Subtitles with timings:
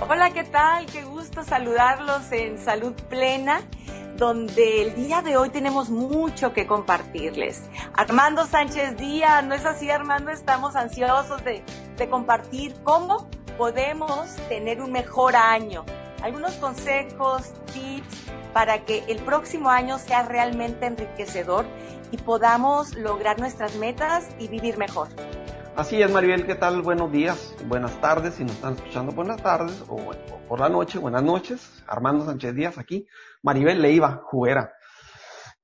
[0.00, 0.86] Hola, ¿qué tal?
[0.86, 3.62] Qué gusto saludarlos en Salud Plena,
[4.16, 7.68] donde el día de hoy tenemos mucho que compartirles.
[7.94, 10.30] Armando Sánchez Díaz, ¿no es así, Armando?
[10.30, 11.64] Estamos ansiosos de,
[11.96, 15.84] de compartir cómo podemos tener un mejor año.
[16.22, 21.66] Algunos consejos, tips para que el próximo año sea realmente enriquecedor
[22.12, 25.08] y podamos lograr nuestras metas y vivir mejor.
[25.78, 26.82] Así es, Maribel, ¿qué tal?
[26.82, 30.10] Buenos días, buenas tardes, si nos están escuchando, buenas tardes, o,
[30.48, 31.84] por la noche, buenas noches.
[31.86, 33.06] Armando Sánchez Díaz aquí,
[33.44, 34.72] Maribel Leiva, juguera.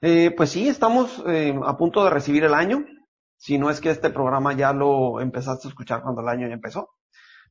[0.00, 2.84] Eh, pues sí, estamos eh, a punto de recibir el año,
[3.36, 6.54] si no es que este programa ya lo empezaste a escuchar cuando el año ya
[6.54, 6.90] empezó,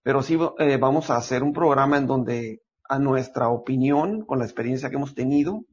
[0.02, 4.46] pero sí eh, vamos a hacer un programa en donde a nuestra opinión, con la
[4.46, 5.66] experiencia que hemos tenido,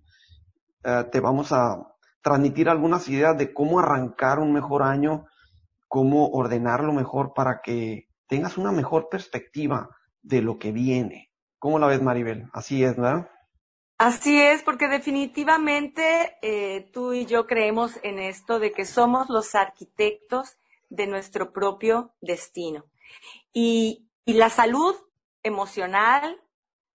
[0.82, 1.76] te vamos a
[2.20, 5.26] transmitir algunas ideas de cómo arrancar un mejor año
[5.90, 9.90] cómo ordenarlo mejor para que tengas una mejor perspectiva
[10.22, 11.32] de lo que viene.
[11.58, 12.48] ¿Cómo la ves, Maribel?
[12.52, 13.28] Así es, ¿verdad?
[13.98, 19.56] Así es, porque definitivamente eh, tú y yo creemos en esto de que somos los
[19.56, 20.58] arquitectos
[20.90, 22.84] de nuestro propio destino.
[23.52, 24.94] Y, y la salud
[25.42, 26.40] emocional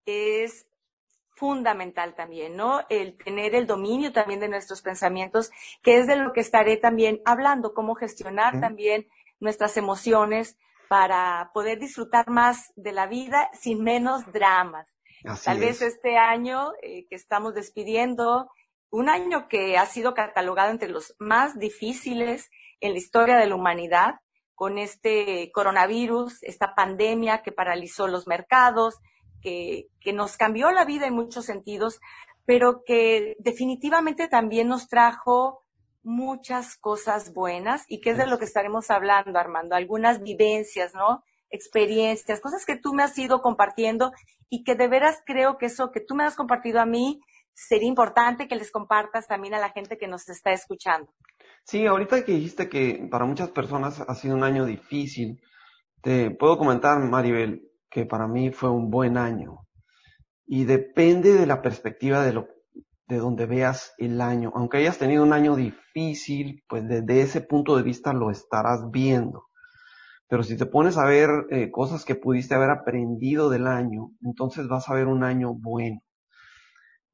[0.06, 0.68] es
[1.36, 2.82] fundamental también, ¿no?
[2.90, 5.52] El tener el dominio también de nuestros pensamientos,
[5.84, 9.08] que es de lo que estaré también hablando, cómo gestionar también
[9.40, 14.88] nuestras emociones para poder disfrutar más de la vida sin menos dramas.
[15.44, 18.50] Tal vez este año eh, que estamos despidiendo,
[18.92, 22.50] un año que ha sido catalogado entre los más difíciles
[22.80, 24.16] en la historia de la humanidad,
[24.54, 28.96] con este coronavirus, esta pandemia que paralizó los mercados,
[29.46, 32.00] que, nos cambió la vida en muchos sentidos,
[32.46, 35.64] pero que definitivamente también nos trajo
[36.04, 41.24] muchas cosas buenas y que es de lo que estaremos hablando, Armando, algunas vivencias, ¿no?
[41.50, 44.12] Experiencias, cosas que tú me has ido compartiendo
[44.50, 47.22] y que de veras creo que eso que tú me has compartido a mí
[47.54, 51.12] sería importante que les compartas también a la gente que nos está escuchando.
[51.64, 55.42] Sí, ahorita que dijiste que para muchas personas ha sido un año difícil,
[56.02, 59.66] te puedo comentar, Maribel, que para mí fue un buen año.
[60.46, 62.50] Y depende de la perspectiva de lo,
[63.08, 64.52] de donde veas el año.
[64.54, 69.46] Aunque hayas tenido un año difícil, pues desde ese punto de vista lo estarás viendo.
[70.28, 74.68] Pero si te pones a ver eh, cosas que pudiste haber aprendido del año, entonces
[74.68, 76.02] vas a ver un año bueno.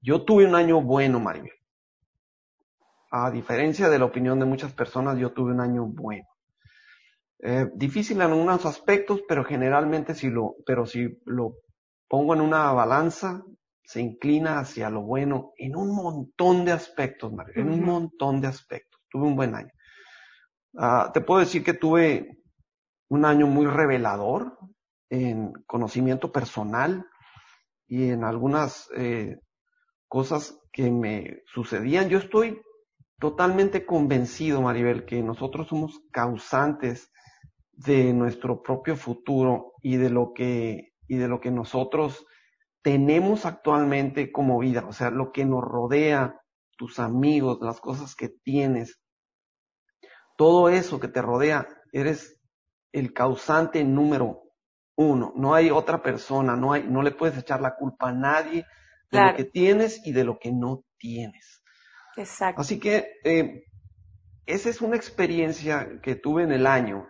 [0.01, 1.51] Yo tuve un año bueno, Maribel.
[3.11, 6.30] A diferencia de la opinión de muchas personas, yo tuve un año bueno.
[7.43, 11.55] Eh, difícil en algunos aspectos, pero generalmente si lo, pero si lo
[12.07, 13.43] pongo en una balanza,
[13.83, 18.47] se inclina hacia lo bueno en un montón de aspectos, Mario, en un montón de
[18.47, 19.01] aspectos.
[19.09, 19.71] Tuve un buen año.
[20.77, 22.37] Ah, te puedo decir que tuve
[23.09, 24.57] un año muy revelador
[25.09, 27.05] en conocimiento personal
[27.87, 29.37] y en algunas eh,
[30.07, 32.07] cosas que me sucedían.
[32.07, 32.61] Yo estoy
[33.19, 37.11] totalmente convencido, Maribel, que nosotros somos causantes
[37.73, 42.25] de nuestro propio futuro y de lo que, y de lo que nosotros
[42.81, 46.39] tenemos actualmente como vida, o sea, lo que nos rodea,
[46.77, 48.99] tus amigos, las cosas que tienes,
[50.35, 52.39] todo eso que te rodea, eres
[52.91, 54.41] el causante número
[54.95, 55.33] uno.
[55.35, 58.65] No hay otra persona, no hay, no le puedes echar la culpa a nadie
[59.11, 61.61] de lo que tienes y de lo que no tienes.
[62.17, 62.61] Exacto.
[62.61, 63.65] Así que eh,
[64.45, 67.07] esa es una experiencia que tuve en el año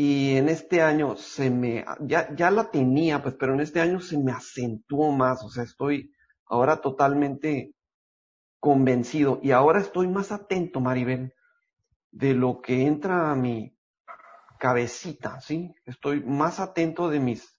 [0.00, 3.98] y en este año se me, ya, ya la tenía, pues, pero en este año
[3.98, 6.12] se me acentuó más, o sea, estoy
[6.46, 7.74] ahora totalmente
[8.60, 11.34] convencido y ahora estoy más atento, Maribel,
[12.12, 13.76] de lo que entra a mi
[14.60, 15.74] cabecita, ¿sí?
[15.84, 17.58] Estoy más atento de mis,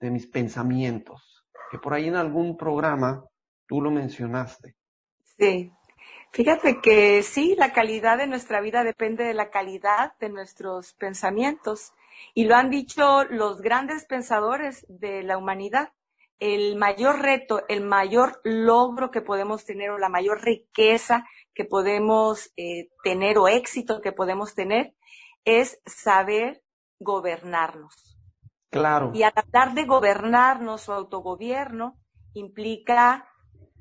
[0.00, 3.22] de mis pensamientos, que por ahí en algún programa
[3.68, 4.76] tú lo mencionaste.
[5.36, 5.70] Sí,
[6.36, 11.94] Fíjate que sí, la calidad de nuestra vida depende de la calidad de nuestros pensamientos.
[12.34, 15.94] Y lo han dicho los grandes pensadores de la humanidad.
[16.38, 22.52] El mayor reto, el mayor logro que podemos tener o la mayor riqueza que podemos
[22.58, 24.92] eh, tener o éxito que podemos tener
[25.46, 26.62] es saber
[27.00, 28.20] gobernarnos.
[28.68, 29.10] Claro.
[29.14, 31.96] Y a tratar de gobernarnos o autogobierno
[32.34, 33.26] implica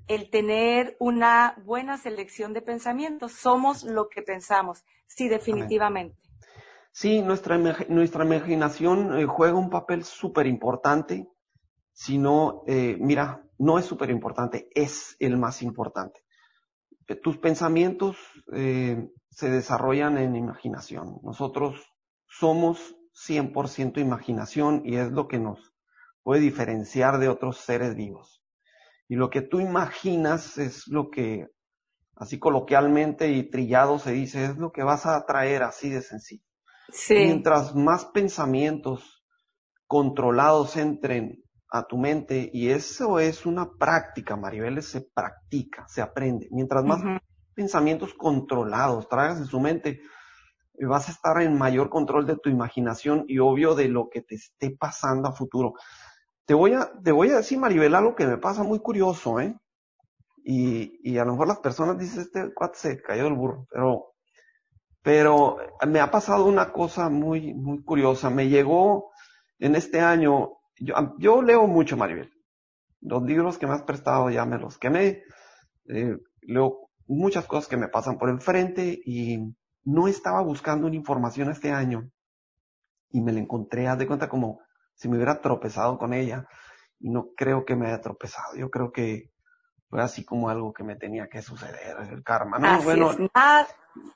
[0.08, 3.34] el tener una buena selección de pensamientos.
[3.34, 6.18] Somos lo que pensamos, sí, definitivamente.
[6.92, 7.58] Sí, nuestra,
[7.90, 11.28] nuestra imaginación eh, juega un papel súper importante,
[11.92, 16.22] sino, eh, mira, no es súper importante, es el más importante.
[17.08, 18.18] Eh, tus pensamientos
[18.48, 21.20] se desarrollan en imaginación.
[21.22, 21.94] Nosotros
[22.28, 25.74] somos 100% imaginación y es lo que nos
[26.24, 28.45] puede diferenciar de otros seres vivos.
[29.08, 31.48] Y lo que tú imaginas es lo que,
[32.16, 36.44] así coloquialmente y trillado se dice, es lo que vas a atraer así de sencillo.
[37.26, 39.24] Mientras más pensamientos
[39.88, 46.48] controlados entren a tu mente, y eso es una práctica, Maribel, se practica, se aprende.
[46.52, 47.02] Mientras más
[47.54, 50.02] pensamientos controlados traigas en su mente,
[50.88, 54.36] vas a estar en mayor control de tu imaginación y obvio de lo que te
[54.36, 55.74] esté pasando a futuro.
[56.46, 59.58] Te voy a, te voy a decir, Maribel, algo que me pasa muy curioso, ¿eh?
[60.44, 64.14] Y, y a lo mejor las personas dicen, este cuate se cayó del burro, pero,
[65.02, 65.58] pero
[65.88, 68.30] me ha pasado una cosa muy, muy curiosa.
[68.30, 69.12] Me llegó
[69.58, 72.32] en este año, yo, yo leo mucho, Maribel.
[73.02, 75.24] Los libros que me has prestado ya me los quemé.
[75.88, 79.40] Eh, leo muchas cosas que me pasan por enfrente y
[79.84, 82.10] no estaba buscando una información este año
[83.10, 84.60] y me la encontré, haz de cuenta como
[84.96, 86.48] si me hubiera tropezado con ella
[87.00, 89.32] y no creo que me haya tropezado, yo creo que
[89.90, 92.82] fue así como algo que me tenía que suceder, el karma, ¿no?
[92.82, 93.68] bueno, nada,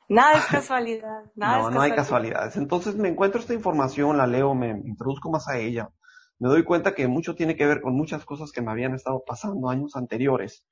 [0.08, 2.58] nada, es casualidad, nada no, no hay casualidades.
[2.58, 5.90] Entonces me encuentro esta información, la leo, me introduzco más a ella,
[6.40, 9.24] me doy cuenta que mucho tiene que ver con muchas cosas que me habían estado
[9.26, 10.66] pasando años anteriores.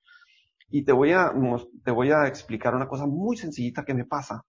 [0.70, 1.32] Y te voy a,
[1.84, 4.44] te voy a explicar una cosa muy sencillita que me pasa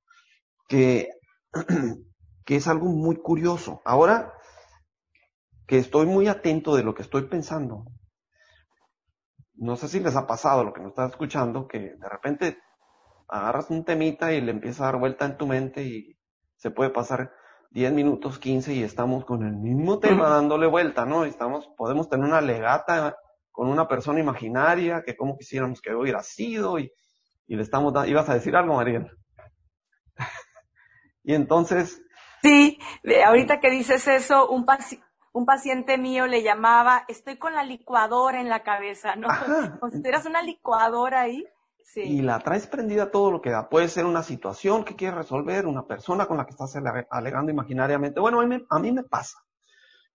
[0.68, 1.10] que,
[2.44, 3.80] que es algo muy curioso.
[3.84, 4.32] Ahora
[5.68, 7.84] que estoy muy atento de lo que estoy pensando,
[9.54, 12.58] no sé si les ha pasado lo que nos está escuchando, que de repente
[13.28, 16.16] agarras un temita y le empieza a dar vuelta en tu mente y
[16.56, 17.32] se puede pasar
[17.70, 21.26] 10 minutos, 15 y estamos con el mismo tema dándole vuelta, ¿no?
[21.26, 23.16] estamos, podemos tener una legata
[23.50, 26.90] con una persona imaginaria que como quisiéramos que hubiera sido y,
[27.46, 29.12] y le estamos dando, ibas a decir algo, Mariela.
[31.24, 32.00] Y entonces...
[32.40, 32.78] Sí,
[33.26, 34.64] ahorita que dices eso, un,
[35.38, 39.28] un paciente mío le llamaba, estoy con la licuadora en la cabeza, ¿no?
[39.78, 41.44] Como si tuvieras una licuadora ahí.
[41.84, 42.00] Sí.
[42.00, 43.68] Y la traes prendida todo lo que da.
[43.68, 46.74] Puede ser una situación que quieres resolver, una persona con la que estás
[47.10, 48.18] alegando imaginariamente.
[48.18, 49.38] Bueno, a mí, me, a mí me pasa,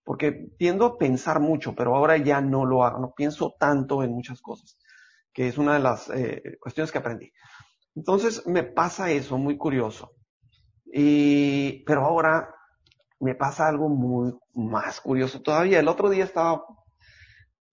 [0.04, 4.12] porque tiendo a pensar mucho, pero ahora ya no lo hago, no pienso tanto en
[4.12, 4.78] muchas cosas,
[5.32, 7.32] que es una de las eh, cuestiones que aprendí.
[7.96, 10.12] Entonces me pasa eso, muy curioso.
[10.84, 12.53] Y, pero ahora
[13.24, 15.80] me pasa algo muy más curioso todavía.
[15.80, 16.62] El otro día estaba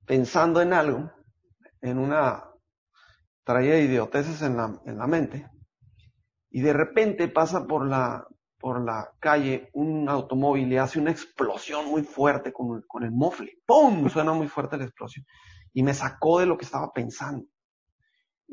[0.05, 1.11] pensando en algo,
[1.81, 2.45] en una,
[3.43, 5.49] traía idioteces en la, en la mente,
[6.49, 8.25] y de repente pasa por la,
[8.57, 13.59] por la calle un automóvil y hace una explosión muy fuerte con, con el mofle.
[13.65, 14.07] ¡Pum!
[14.07, 15.25] Suena muy fuerte la explosión.
[15.73, 17.45] Y me sacó de lo que estaba pensando.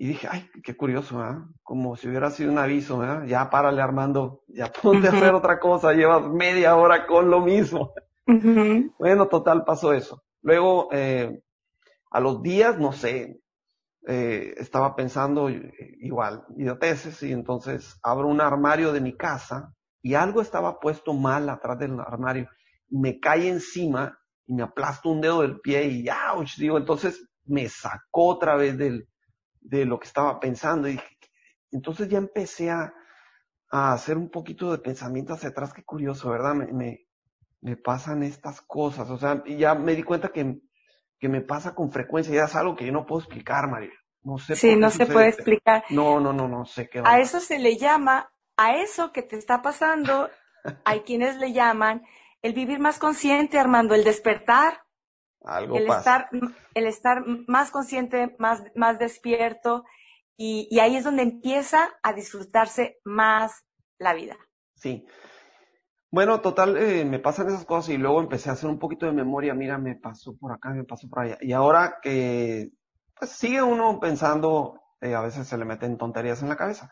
[0.00, 1.34] Y dije, ay, qué curioso, ¿eh?
[1.64, 3.26] Como si hubiera sido un aviso, ¿eh?
[3.26, 7.92] Ya párale, Armando, ya ponte a hacer otra cosa, llevas media hora con lo mismo.
[8.96, 10.22] Bueno, total, pasó eso.
[10.40, 11.42] Luego, eh,
[12.12, 13.40] a los días, no sé,
[14.06, 20.40] eh, estaba pensando igual, idioteces, y entonces abro un armario de mi casa y algo
[20.40, 22.48] estaba puesto mal atrás del armario
[22.88, 24.16] y me cae encima
[24.46, 26.56] y me aplasto un dedo del pie y ¡ouch!
[26.56, 29.08] Digo, entonces me sacó otra vez del,
[29.68, 30.88] de lo que estaba pensando.
[30.88, 31.00] Y
[31.70, 32.92] entonces ya empecé a,
[33.70, 35.72] a, hacer un poquito de pensamiento hacia atrás.
[35.72, 36.54] Qué curioso, ¿verdad?
[36.54, 37.06] Me, me,
[37.60, 39.10] me pasan estas cosas.
[39.10, 40.60] O sea, ya me di cuenta que,
[41.18, 42.34] que me pasa con frecuencia.
[42.34, 43.92] Ya es algo que yo no puedo explicar, María.
[44.22, 44.56] No sé.
[44.56, 45.84] Sí, no se puede explicar.
[45.90, 47.02] No, no, no, no sé qué.
[47.04, 50.30] A eso se le llama, a eso que te está pasando,
[50.84, 52.02] hay quienes le llaman
[52.42, 54.82] el vivir más consciente, Armando, el despertar
[55.57, 56.28] el estar
[56.75, 59.85] el estar más consciente más más despierto
[60.40, 63.64] y, ahí es donde empieza a disfrutarse más
[63.99, 64.37] la vida.
[64.76, 65.05] Sí.
[66.12, 69.12] Bueno total eh, me pasan esas cosas y luego empecé a hacer un poquito de
[69.12, 69.55] memoria.
[69.55, 71.38] Mira me pasó por acá me pasó por allá.
[71.40, 72.71] Y ahora que
[73.19, 76.90] pues sigue uno pensando eh, a veces se le meten tonterías en la cabeza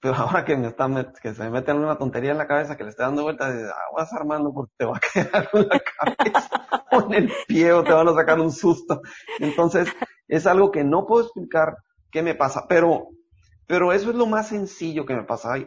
[0.00, 0.88] pero ahora que me está
[1.22, 3.54] que se me mete una tontería en la cabeza que le estoy dando vueltas,
[3.88, 6.50] aguas Armando porque te va a quedar en la cabeza
[6.90, 9.00] o el pie o te van a sacar un susto.
[9.38, 9.88] Entonces,
[10.28, 11.76] es algo que no puedo explicar
[12.10, 13.08] qué me pasa, pero,
[13.66, 15.54] pero eso es lo más sencillo que me pasa.
[15.54, 15.66] Hay,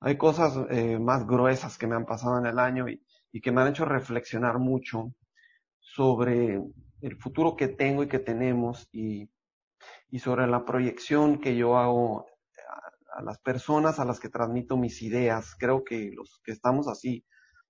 [0.00, 3.00] hay cosas eh, más gruesas que me han pasado en el año y,
[3.32, 5.12] y que me han hecho reflexionar mucho
[5.78, 6.60] sobre
[7.00, 9.30] el futuro que tengo y que tenemos y,
[10.10, 12.26] y sobre la proyección que yo hago
[13.16, 15.54] a las personas a las que transmito mis ideas.
[15.58, 17.24] Creo que los que estamos así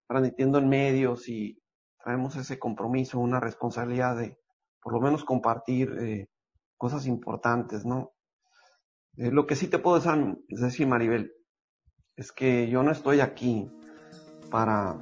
[0.09, 1.61] transmitiendo en medios y
[2.03, 4.39] traemos ese compromiso, una responsabilidad de
[4.81, 6.29] por lo menos compartir eh,
[6.77, 8.13] cosas importantes, ¿no?
[9.17, 10.01] Eh, lo que sí te puedo
[10.49, 11.33] decir, Maribel,
[12.17, 13.71] es que yo no estoy aquí
[14.51, 15.01] para,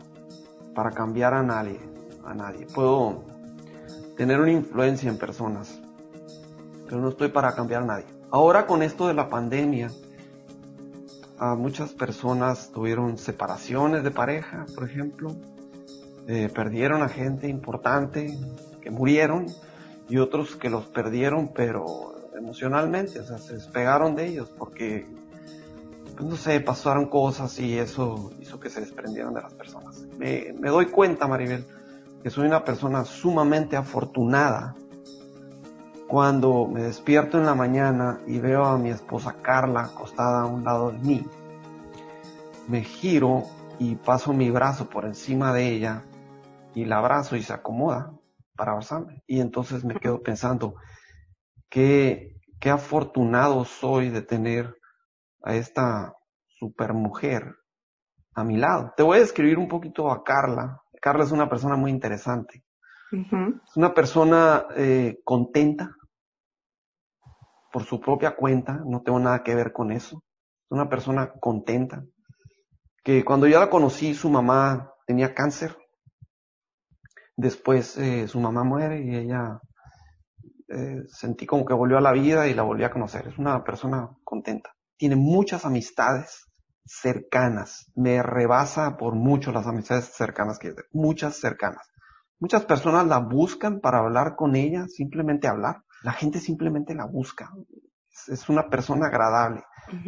[0.75, 1.81] para cambiar a nadie,
[2.25, 2.67] a nadie.
[2.67, 3.25] Puedo,
[4.17, 5.81] tener una influencia en personas,
[6.85, 8.07] pero no estoy para cambiar a nadie.
[8.31, 9.91] Ahora con esto de la pandemia,
[11.39, 15.35] a muchas personas tuvieron separaciones de pareja, por ejemplo,
[16.27, 18.37] eh, perdieron a gente importante
[18.81, 19.47] que murieron
[20.09, 25.07] y otros que los perdieron, pero emocionalmente, o sea, se despegaron de ellos porque,
[26.17, 30.03] pues, no sé, pasaron cosas y eso hizo que se desprendieran de las personas.
[30.19, 31.65] Me, me doy cuenta, Maribel,
[32.23, 34.75] que soy una persona sumamente afortunada
[36.15, 40.63] cuando me despierto en la mañana y veo a mi esposa Carla acostada a un
[40.63, 41.27] lado de mí.
[42.69, 43.43] Me giro
[43.81, 46.05] y paso mi brazo por encima de ella
[46.73, 48.13] y la abrazo y se acomoda
[48.55, 49.25] para abrazarme.
[49.27, 50.77] Y entonces me quedo pensando,
[51.69, 54.73] qué, qué afortunado soy de tener
[55.43, 56.15] a esta
[56.47, 57.57] supermujer
[58.37, 58.95] a mi lado.
[58.97, 60.81] Te voy a describir un poquito a Carla.
[61.03, 62.63] Carla es una persona muy interesante.
[63.11, 65.97] Es una persona eh, contenta
[67.75, 70.23] por su propia cuenta, no tengo nada que ver con eso.
[70.65, 72.05] Es una persona contenta.
[73.03, 75.77] Que cuando yo la conocí, su mamá tenía cáncer
[77.37, 79.61] Después eh, su mamá muere y ella
[80.69, 83.27] eh, sentí como que volvió a la vida y la volví a conocer.
[83.27, 84.71] Es una persona contenta.
[84.97, 86.47] Tiene muchas amistades
[86.85, 87.91] cercanas.
[87.97, 91.91] Me rebasa por mucho las amistades cercanas que muchas cercanas.
[92.39, 95.83] Muchas personas la buscan para hablar con ella, simplemente hablar.
[96.05, 97.51] La gente simplemente la busca.
[98.29, 99.63] Es, una persona agradable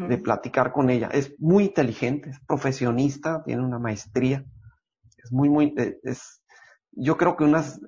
[0.08, 1.08] de platicar con ella.
[1.10, 4.44] Es muy inteligente, es profesionista, tiene una maestría.
[5.16, 6.42] Es muy, muy, eh, es,
[6.92, 7.80] yo creo que unas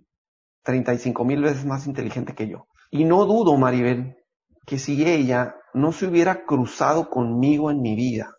[0.62, 2.66] 35 mil veces más inteligente que yo.
[2.90, 4.16] Y no dudo, Maribel,
[4.64, 8.38] que si ella no se hubiera cruzado conmigo en mi vida,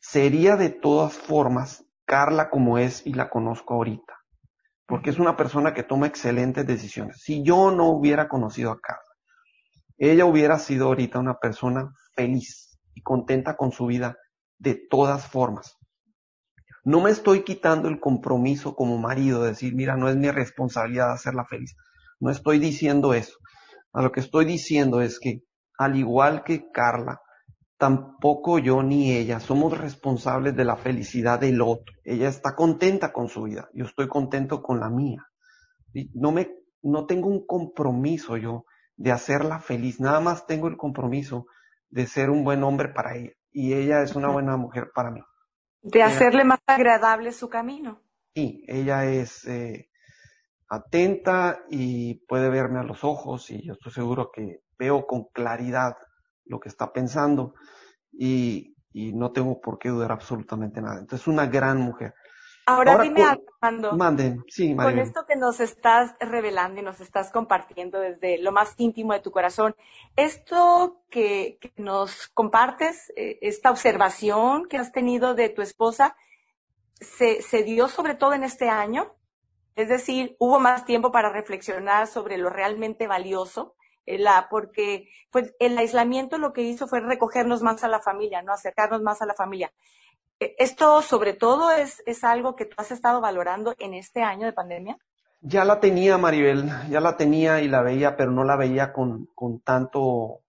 [0.00, 4.23] sería de todas formas Carla como es y la conozco ahorita.
[4.94, 7.20] Porque es una persona que toma excelentes decisiones.
[7.20, 9.02] Si yo no hubiera conocido a Carla,
[9.98, 14.16] ella hubiera sido ahorita una persona feliz y contenta con su vida
[14.56, 15.76] de todas formas.
[16.84, 21.10] No me estoy quitando el compromiso como marido de decir, mira, no es mi responsabilidad
[21.10, 21.74] hacerla feliz.
[22.20, 23.36] No estoy diciendo eso.
[23.92, 25.40] A lo que estoy diciendo es que,
[25.76, 27.20] al igual que Carla,
[27.84, 31.94] tampoco yo ni ella somos responsables de la felicidad del otro.
[32.02, 33.68] Ella está contenta con su vida.
[33.74, 35.28] Yo estoy contento con la mía.
[36.14, 36.50] No me,
[36.80, 38.64] no tengo un compromiso yo
[38.96, 40.00] de hacerla feliz.
[40.00, 41.44] Nada más tengo el compromiso
[41.90, 43.32] de ser un buen hombre para ella.
[43.52, 45.20] Y ella es una buena mujer para mí.
[45.82, 48.00] De hacerle más agradable su camino.
[48.34, 49.90] Sí, ella es eh,
[50.70, 55.96] atenta y puede verme a los ojos y yo estoy seguro que veo con claridad
[56.46, 57.54] lo que está pensando
[58.12, 61.00] y, y no tengo por qué dudar absolutamente nada.
[61.00, 62.14] Entonces, es una gran mujer.
[62.66, 68.00] Ahora, dime, Armando, manden, sí, con esto que nos estás revelando y nos estás compartiendo
[68.00, 69.76] desde lo más íntimo de tu corazón,
[70.16, 76.16] esto que, nos compartes, eh, esta observación que has tenido de tu esposa,
[76.94, 79.14] ¿se, ¿se dio sobre todo en este año?
[79.76, 83.74] Es decir, hubo más tiempo para reflexionar sobre lo realmente valioso,
[84.06, 88.52] la, porque pues, el aislamiento lo que hizo fue recogernos más a la familia, no
[88.52, 89.72] acercarnos más a la familia.
[90.40, 94.46] Eh, ¿Esto sobre todo es, es algo que tú has estado valorando en este año
[94.46, 94.98] de pandemia?
[95.40, 99.26] Ya la tenía, Maribel, ya la tenía y la veía, pero no la veía con,
[99.34, 100.40] con tanto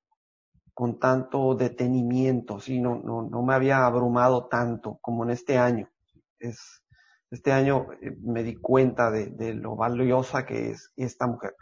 [0.74, 5.90] con tanto detenimiento, sí, no, no, no me había abrumado tanto como en este año.
[6.38, 6.84] Es,
[7.32, 11.56] este año eh, me di cuenta de, de lo valiosa que es esta mujer.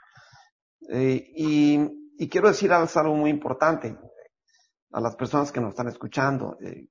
[0.90, 1.80] Eh, y,
[2.18, 3.98] y, quiero decir algo muy importante
[4.92, 6.58] a las personas que nos están escuchando.
[6.62, 6.88] Eh,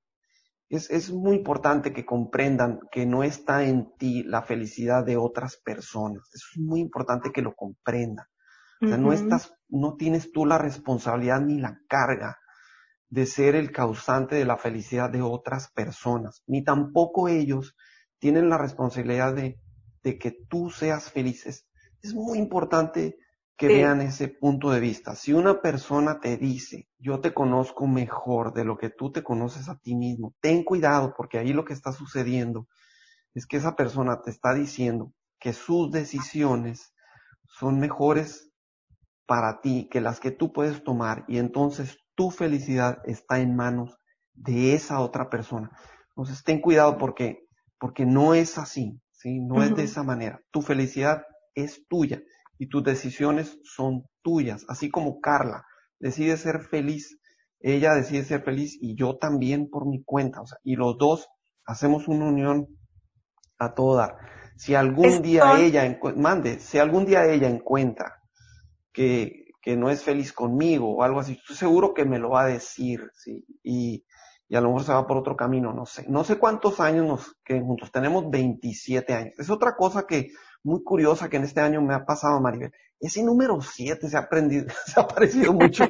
[0.69, 5.57] es, es, muy importante que comprendan que no está en ti la felicidad de otras
[5.57, 6.29] personas.
[6.33, 8.25] Es muy importante que lo comprendan.
[8.81, 12.37] O sea, no estás, no tienes tú la responsabilidad ni la carga
[13.09, 17.75] de ser el causante de la felicidad de otras personas, ni tampoco ellos
[18.17, 19.59] tienen la responsabilidad de,
[20.01, 21.45] de que tú seas feliz.
[21.45, 21.67] Es,
[22.01, 23.17] es muy importante
[23.57, 25.15] que vean ese punto de vista.
[25.15, 29.69] Si una persona te dice, yo te conozco mejor de lo que tú te conoces
[29.69, 32.67] a ti mismo, ten cuidado porque ahí lo que está sucediendo
[33.33, 36.93] es que esa persona te está diciendo que sus decisiones
[37.45, 38.51] son mejores
[39.25, 43.97] para ti que las que tú puedes tomar y entonces tu felicidad está en manos
[44.33, 45.71] de esa otra persona.
[46.09, 47.45] Entonces ten cuidado porque,
[47.79, 49.39] porque no es así, ¿sí?
[49.39, 50.41] No es de esa manera.
[50.51, 51.23] Tu felicidad
[51.55, 52.21] es tuya
[52.57, 55.65] y tus decisiones son tuyas, así como Carla
[55.99, 57.17] decide ser feliz,
[57.59, 61.27] ella decide ser feliz y yo también por mi cuenta, o sea, y los dos
[61.65, 62.67] hacemos una unión
[63.57, 64.17] a todo dar.
[64.57, 68.21] Si algún día ella, mande, si algún día ella encuentra
[68.91, 72.43] que, que no es feliz conmigo o algo así, estoy seguro que me lo va
[72.43, 73.45] a decir, ¿sí?
[73.63, 74.05] Y,
[74.47, 76.05] y a lo mejor se va por otro camino, no sé.
[76.09, 79.33] No sé cuántos años nos que juntos, tenemos 27 años.
[79.39, 80.29] Es otra cosa que
[80.63, 82.71] muy curiosa que en este año me ha pasado, Maribel.
[82.99, 85.85] Ese número 7 se ha aprendido, se ha aparecido mucho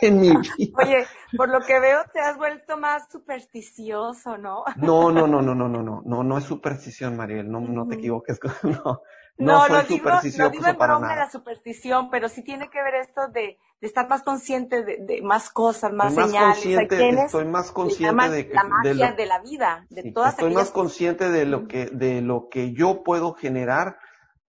[0.00, 0.72] en, mi, vida.
[0.82, 4.64] Oye, por lo que veo te has vuelto más supersticioso, ¿no?
[4.76, 7.94] No, no, no, no, no, no, no, no, no es superstición, Maribel, no, no te
[7.94, 9.02] equivoques, no.
[9.38, 12.96] No, no, digo, no digo en broma de la superstición, pero sí tiene que ver
[12.96, 16.64] esto de, de estar más consciente de, de, más cosas, más, señales.
[16.64, 21.46] estoy más consciente de, la magia de, la vida, de todas Estoy más consciente de
[21.46, 23.96] lo que de lo que yo puedo generar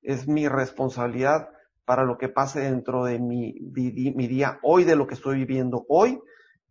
[0.02, 1.50] es mi responsabilidad
[1.86, 5.86] para lo que pase dentro de mi, mi día hoy, de lo que estoy viviendo
[5.90, 6.22] hoy,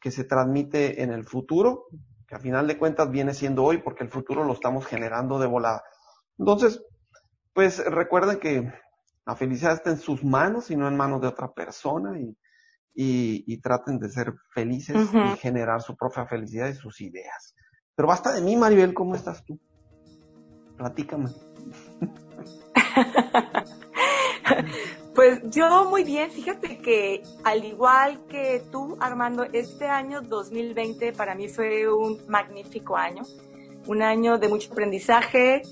[0.00, 1.86] que se transmite en el futuro,
[2.26, 5.46] que a final de cuentas viene siendo hoy, porque el futuro lo estamos generando de
[5.46, 5.82] volada.
[6.38, 6.82] Entonces,
[7.52, 8.72] pues recuerden que
[9.26, 12.34] la felicidad está en sus manos y no en manos de otra persona y,
[12.94, 17.54] y, traten de ser felices y generar su propia felicidad y sus ideas.
[17.94, 19.58] Pero basta de mí, Maribel, ¿cómo estás tú?
[20.76, 21.30] Platícame.
[25.14, 31.34] Pues yo muy bien, fíjate que al igual que tú, Armando, este año 2020 para
[31.34, 33.22] mí fue un magnífico año,
[33.86, 35.62] un año de mucho aprendizaje,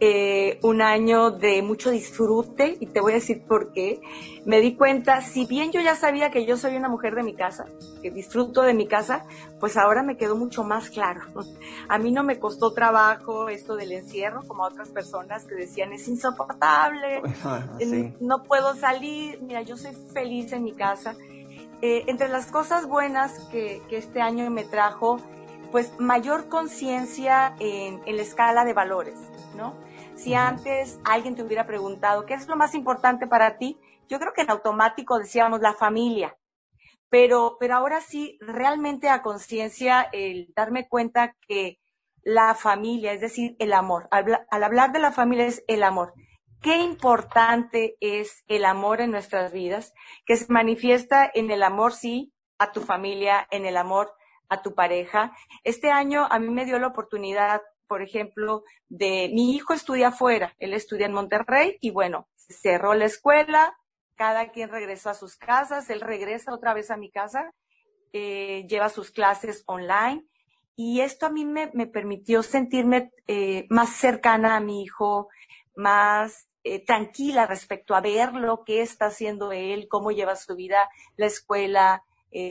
[0.00, 4.00] eh, un año de mucho disfrute y te voy a decir por qué.
[4.44, 7.34] Me di cuenta, si bien yo ya sabía que yo soy una mujer de mi
[7.34, 7.66] casa,
[8.00, 9.24] que disfruto de mi casa,
[9.58, 11.22] pues ahora me quedó mucho más claro.
[11.88, 15.92] A mí no me costó trabajo esto del encierro, como a otras personas que decían
[15.92, 17.22] es insoportable,
[18.20, 21.16] no puedo salir, mira, yo soy feliz en mi casa.
[21.80, 25.18] Eh, entre las cosas buenas que, que este año me trajo,
[25.72, 29.18] pues mayor conciencia en, en la escala de valores,
[29.56, 29.87] ¿no?
[30.18, 33.78] Si antes alguien te hubiera preguntado, ¿qué es lo más importante para ti?
[34.08, 36.36] Yo creo que en automático decíamos la familia.
[37.08, 41.78] Pero, pero ahora sí, realmente a conciencia, el darme cuenta que
[42.24, 46.12] la familia, es decir, el amor, al, al hablar de la familia es el amor.
[46.60, 49.94] Qué importante es el amor en nuestras vidas,
[50.26, 54.12] que se manifiesta en el amor, sí, a tu familia, en el amor
[54.48, 55.32] a tu pareja.
[55.62, 60.54] Este año a mí me dio la oportunidad por ejemplo, de mi hijo estudia afuera,
[60.58, 63.76] él estudia en Monterrey y bueno, cerró la escuela,
[64.14, 67.54] cada quien regresó a sus casas, él regresa otra vez a mi casa,
[68.12, 70.26] eh, lleva sus clases online
[70.76, 75.28] y esto a mí me, permitió sentirme eh, más cercana a mi hijo,
[75.74, 80.88] más eh, tranquila respecto a ver lo que está haciendo él, cómo lleva su vida,
[81.16, 82.04] la escuela,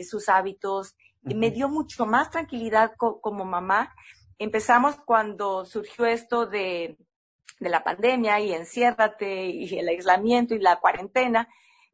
[0.04, 0.96] sus hábitos.
[1.24, 3.94] y Me dio mucho más tranquilidad como mamá
[4.38, 6.96] empezamos cuando surgió esto de,
[7.60, 11.48] de la pandemia y enciérrate y el aislamiento y la cuarentena,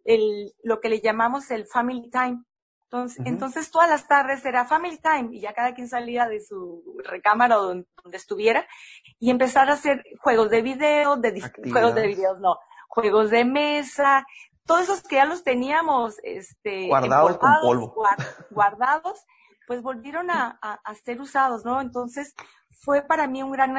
[0.05, 2.43] el, lo que le llamamos el family time.
[2.85, 6.85] Entonces, entonces todas las tardes era family time y ya cada quien salía de su
[7.03, 8.69] recámara o donde, estuviera
[9.19, 11.41] y empezar a hacer juegos de video, de
[11.73, 14.25] juegos de videos, no, juegos de mesa,
[14.65, 17.95] todos esos que ya los teníamos este, guardados con polvo.
[18.51, 19.25] guardados
[19.67, 20.59] pues volvieron a,
[21.05, 21.81] ser usados, ¿no?
[21.81, 22.35] Entonces
[22.71, 23.75] fue para mí un gran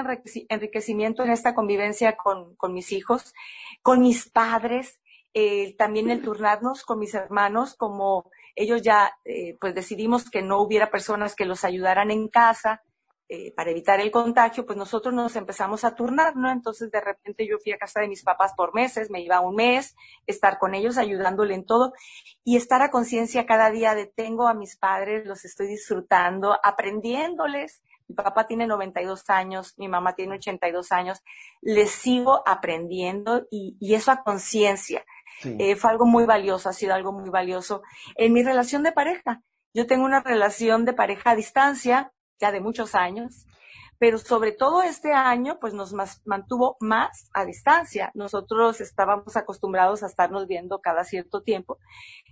[0.50, 3.34] enriquecimiento en esta convivencia con, mis hijos,
[3.82, 5.00] con mis padres,
[5.34, 10.62] eh, también el turnarnos con mis hermanos, como ellos ya eh, pues decidimos que no
[10.62, 12.82] hubiera personas que los ayudaran en casa,
[13.28, 16.52] eh, para evitar el contagio, pues nosotros nos empezamos a turnar, ¿no?
[16.52, 19.56] Entonces de repente yo fui a casa de mis papás por meses, me iba un
[19.56, 19.96] mes,
[20.28, 21.94] estar con ellos ayudándole en todo
[22.44, 27.82] y estar a conciencia cada día de tengo a mis padres, los estoy disfrutando, aprendiéndoles.
[28.08, 31.24] Mi papá tiene 92 años, mi mamá tiene 82 años,
[31.62, 35.04] les sigo aprendiendo y, y eso a conciencia.
[35.44, 37.82] Eh, fue algo muy valioso, ha sido algo muy valioso
[38.16, 39.42] en mi relación de pareja.
[39.74, 43.46] Yo tengo una relación de pareja a distancia, ya de muchos años,
[43.98, 45.94] pero sobre todo este año, pues nos
[46.26, 48.12] mantuvo más a distancia.
[48.14, 51.78] Nosotros estábamos acostumbrados a estarnos viendo cada cierto tiempo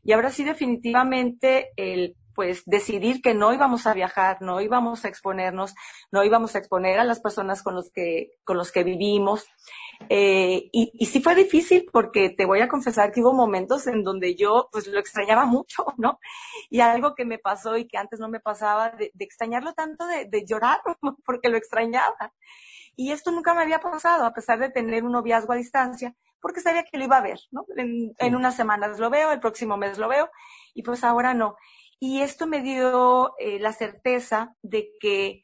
[0.03, 5.07] y ahora sí definitivamente el pues decidir que no íbamos a viajar, no íbamos a
[5.07, 5.75] exponernos,
[6.11, 9.45] no íbamos a exponer a las personas con los que, con los que vivimos.
[10.09, 14.03] Eh, y, y sí fue difícil porque te voy a confesar que hubo momentos en
[14.03, 16.19] donde yo pues lo extrañaba mucho, ¿no?
[16.69, 20.25] Y algo que me pasó y que antes no me pasaba, de, extrañarlo tanto, de,
[20.25, 20.79] de llorar
[21.25, 22.33] porque lo extrañaba.
[22.95, 26.61] Y esto nunca me había pasado, a pesar de tener un noviazgo a distancia, porque
[26.61, 27.65] sabía que lo iba a ver, ¿no?
[27.77, 30.29] En, en unas semanas lo veo, el próximo mes lo veo,
[30.73, 31.55] y pues ahora no.
[31.99, 35.41] Y esto me dio eh, la certeza de que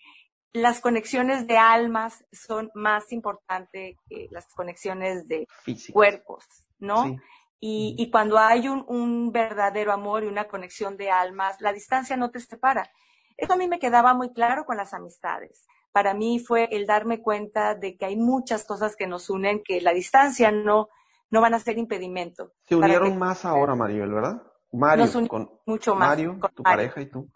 [0.54, 5.48] las conexiones de almas son más importantes que las conexiones de
[5.92, 6.46] cuerpos,
[6.80, 7.18] ¿no?
[7.62, 12.16] Y, y, cuando hay un, un, verdadero amor y una conexión de almas, la distancia
[12.16, 12.90] no te separa.
[13.36, 15.68] Eso a mí me quedaba muy claro con las amistades.
[15.92, 19.82] Para mí fue el darme cuenta de que hay muchas cosas que nos unen, que
[19.82, 20.88] la distancia no,
[21.30, 22.54] no van a ser impedimento.
[22.66, 24.42] Se unieron más ahora, Maribel, ¿verdad?
[24.72, 26.10] Mario, con mucho más.
[26.10, 27.30] Mario, tu pareja y tú.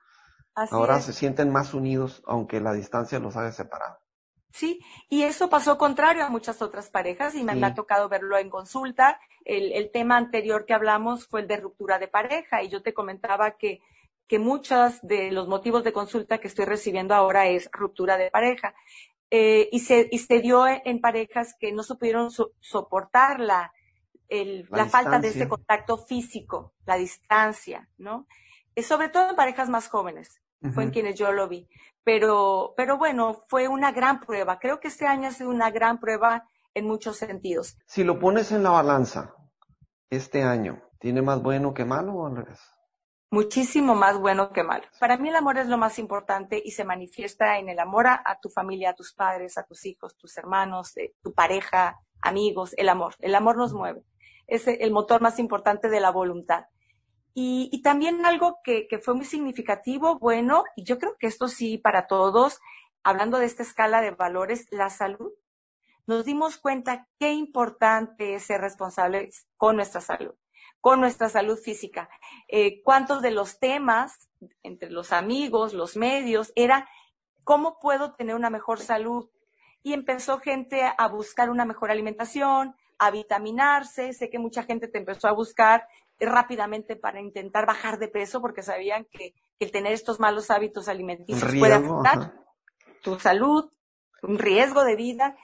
[0.55, 3.97] Ahora se sienten más unidos, aunque la distancia los haya separado.
[4.51, 8.51] Sí, y eso pasó contrario a muchas otras parejas y me, ha tocado verlo en
[8.51, 9.19] consulta.
[9.45, 12.93] El, el, tema anterior que hablamos fue el de ruptura de pareja y yo te
[12.93, 13.81] comentaba que,
[14.27, 18.75] que muchos de los motivos de consulta que estoy recibiendo ahora es ruptura de pareja.
[19.31, 23.73] Eh, y, se, y se dio en, parejas que no supieron soportar la,
[24.29, 28.27] el, la, falta de ese contacto físico, la distancia, ¿no?
[28.75, 30.39] Es sobre todo en parejas más jóvenes,
[30.71, 31.67] fue en quienes yo lo vi.
[32.03, 34.59] Pero, pero bueno, fue una gran prueba.
[34.59, 37.77] Creo que este año ha sido una gran prueba en muchos sentidos.
[37.85, 39.35] Si lo pones en la balanza,
[40.09, 42.59] este año, ¿tiene más bueno que malo o al revés?
[43.31, 44.83] Muchísimo más bueno que malo.
[44.99, 48.21] Para mí el amor es lo más importante y se manifiesta en el amor a,
[48.39, 52.89] tu familia, a tus padres, a tus hijos, tus hermanos, eh, tu pareja, amigos, el
[52.89, 53.15] amor.
[53.19, 54.03] El amor nos mueve.
[54.45, 56.65] Es el motor más importante de la voluntad.
[57.35, 62.05] Y, también algo que, fue muy significativo, bueno, y yo creo que esto sí para
[62.05, 62.59] todos,
[63.03, 65.31] hablando de esta escala de valores, la salud.
[66.05, 70.35] Nos dimos cuenta qué importante es ser responsables con nuestra salud,
[70.79, 72.07] con nuestra salud física.
[72.47, 74.29] Eh, cuántos de los temas
[74.61, 76.87] entre los amigos, los medios, era
[77.43, 79.29] cómo puedo tener una mejor salud.
[79.81, 84.13] Y empezó gente a buscar una mejor alimentación, a vitaminarse.
[84.13, 85.87] Sé que mucha gente te empezó a buscar
[86.19, 91.55] rápidamente para intentar bajar de peso porque sabían que, el tener estos malos hábitos alimenticios
[91.57, 92.33] puede afectar
[93.01, 93.71] tu salud,
[94.21, 95.37] un riesgo de vida.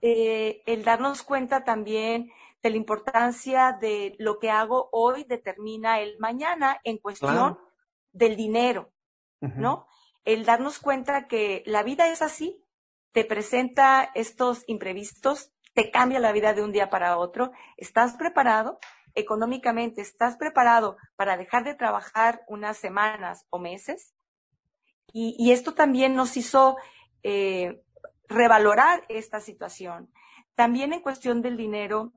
[0.00, 2.30] Eh, el darnos cuenta también
[2.62, 7.58] de la importancia de lo que hago hoy determina el mañana en cuestión
[8.12, 8.92] del dinero,
[9.40, 9.86] ¿no?
[10.24, 12.64] El darnos cuenta que la vida es así,
[13.12, 18.78] te presenta estos imprevistos, te cambia la vida de un día para otro, estás preparado,
[19.14, 24.14] económicamente, ¿estás preparado para dejar de trabajar unas semanas o meses?
[25.12, 26.76] Y, esto también nos hizo
[27.22, 27.82] eh,
[28.28, 30.12] revalorar esta situación.
[30.54, 32.12] También en cuestión del dinero,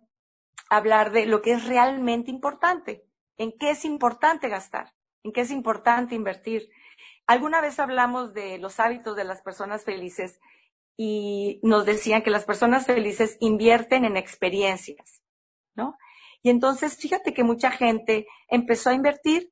[0.70, 3.06] hablar de lo que es realmente importante,
[3.38, 6.70] en qué es importante gastar, en qué es importante invertir.
[7.28, 10.40] Alguna vez hablamos de los hábitos de las personas felices
[10.98, 15.24] y nos decían que las personas felices invierten en experiencias,
[15.76, 15.98] ¿no?
[16.44, 19.52] Y entonces, fíjate que mucha gente empezó a invertir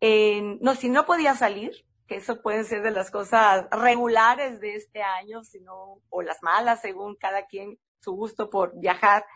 [0.00, 1.72] en, no, si no podía salir,
[2.06, 6.80] que eso puede ser de las cosas regulares de este año, sino, o las malas,
[6.80, 9.26] según cada quien su gusto por viajar,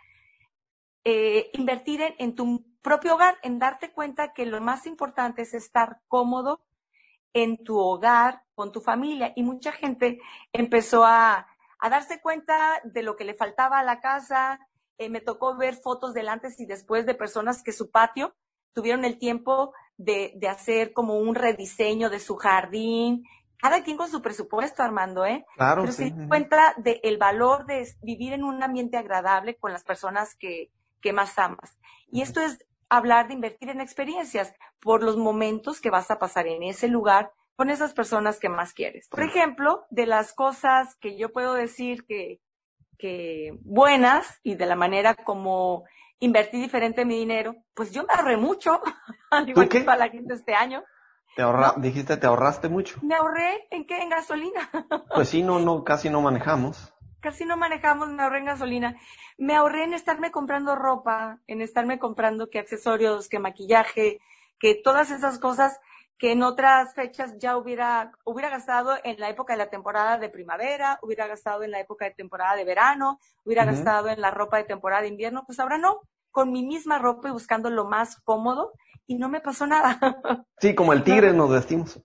[1.04, 5.54] eh, invertir en, en tu propio hogar, en darte cuenta que lo más importante es
[5.54, 6.62] estar cómodo
[7.32, 9.32] en tu hogar, con tu familia.
[9.36, 10.20] Y mucha gente
[10.52, 11.46] empezó a,
[11.78, 14.60] a darse cuenta de lo que le faltaba a la casa,
[14.98, 18.34] eh, me tocó ver fotos del antes y después de personas que su patio
[18.72, 23.24] tuvieron el tiempo de, de hacer como un rediseño de su jardín,
[23.62, 25.46] cada quien con su presupuesto, Armando, ¿eh?
[25.54, 29.84] Claro, Pero se da cuenta del valor de vivir en un ambiente agradable con las
[29.84, 31.78] personas que, que más amas.
[32.10, 36.48] Y esto es hablar de invertir en experiencias por los momentos que vas a pasar
[36.48, 39.08] en ese lugar con esas personas que más quieres.
[39.08, 42.40] Por ejemplo, de las cosas que yo puedo decir que,
[42.98, 45.84] que buenas y de la manera como
[46.20, 48.80] invertí diferente mi dinero, pues yo me ahorré mucho,
[49.30, 50.84] al igual que para la gente este año.
[51.34, 52.98] Te ahorra, dijiste, te ahorraste mucho.
[53.02, 53.98] Me ahorré en qué?
[54.02, 54.70] En gasolina.
[55.14, 56.94] pues sí, no, no, casi no manejamos.
[57.20, 58.96] Casi no manejamos, me ahorré en gasolina.
[59.38, 64.20] Me ahorré en estarme comprando ropa, en estarme comprando qué accesorios, qué maquillaje,
[64.58, 65.80] que todas esas cosas
[66.22, 70.28] que en otras fechas ya hubiera, hubiera gastado en la época de la temporada de
[70.28, 74.58] primavera, hubiera gastado en la época de temporada de verano, hubiera gastado en la ropa
[74.58, 78.20] de temporada de invierno, pues ahora no, con mi misma ropa y buscando lo más
[78.20, 78.70] cómodo
[79.04, 79.98] y no me pasó nada.
[80.60, 82.00] Sí, como el tigre nos vestimos.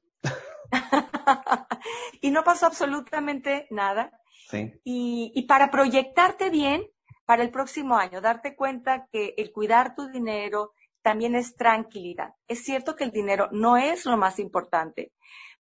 [2.19, 4.19] y no pasó absolutamente nada.
[4.49, 4.73] Sí.
[4.84, 6.88] Y, y para proyectarte bien
[7.25, 10.73] para el próximo año, darte cuenta que el cuidar tu dinero,
[11.08, 12.34] también es tranquilidad.
[12.50, 15.13] Es cierto que el dinero no es lo más importante,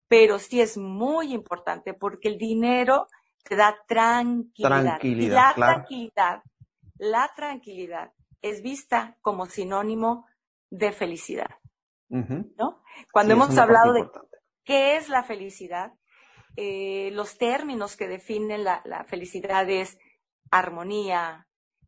[0.08, 3.08] pero sí es muy importante porque el dinero
[3.42, 4.84] te da tranquilidad.
[4.84, 5.34] Tranquilidad.
[5.34, 6.42] la tranquilidad,
[6.96, 10.26] la tranquilidad es vista como sinónimo
[10.70, 11.58] de felicidad.
[12.08, 12.82] ¿No?
[13.12, 14.08] Cuando hemos hablado de
[14.64, 15.92] qué es la felicidad,
[16.56, 19.98] eh, los términos que definen la, la felicidad es
[20.50, 21.46] armonía,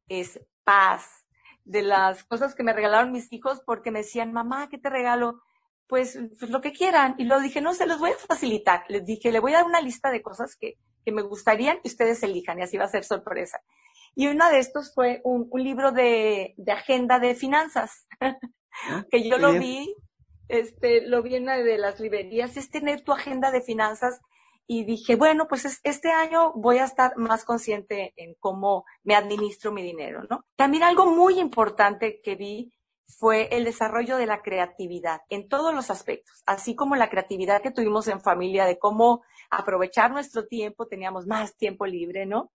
[0.08, 1.25] es paz,
[1.66, 5.42] de las cosas que me regalaron mis hijos porque me decían, mamá, ¿qué te regalo?
[5.88, 7.16] Pues, pues, lo que quieran.
[7.18, 8.84] Y lo dije, no, se los voy a facilitar.
[8.88, 11.88] Les dije, le voy a dar una lista de cosas que, que me gustarían y
[11.88, 13.60] ustedes elijan y así va a ser sorpresa.
[14.14, 18.36] Y una de estos fue un, un libro de, de, agenda de finanzas, ah,
[19.10, 19.94] que yo lo vi,
[20.48, 24.20] este, lo vi en una de las librerías, es tener tu agenda de finanzas
[24.66, 29.72] y dije, bueno, pues este año voy a estar más consciente en cómo me administro
[29.72, 30.44] mi dinero, ¿no?
[30.56, 32.72] También algo muy importante que vi
[33.06, 37.70] fue el desarrollo de la creatividad en todos los aspectos, así como la creatividad que
[37.70, 42.50] tuvimos en familia de cómo aprovechar nuestro tiempo, teníamos más tiempo libre, ¿no?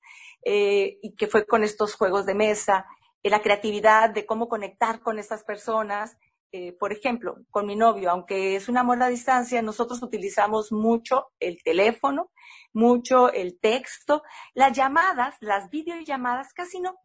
[0.44, 2.86] Eh, y que fue con estos juegos de mesa,
[3.22, 6.16] eh, la creatividad de cómo conectar con estas personas
[6.52, 11.30] eh, por ejemplo, con mi novio, aunque es un amor a distancia, nosotros utilizamos mucho
[11.38, 12.32] el teléfono,
[12.72, 16.96] mucho el texto, las llamadas, las videollamadas casi no.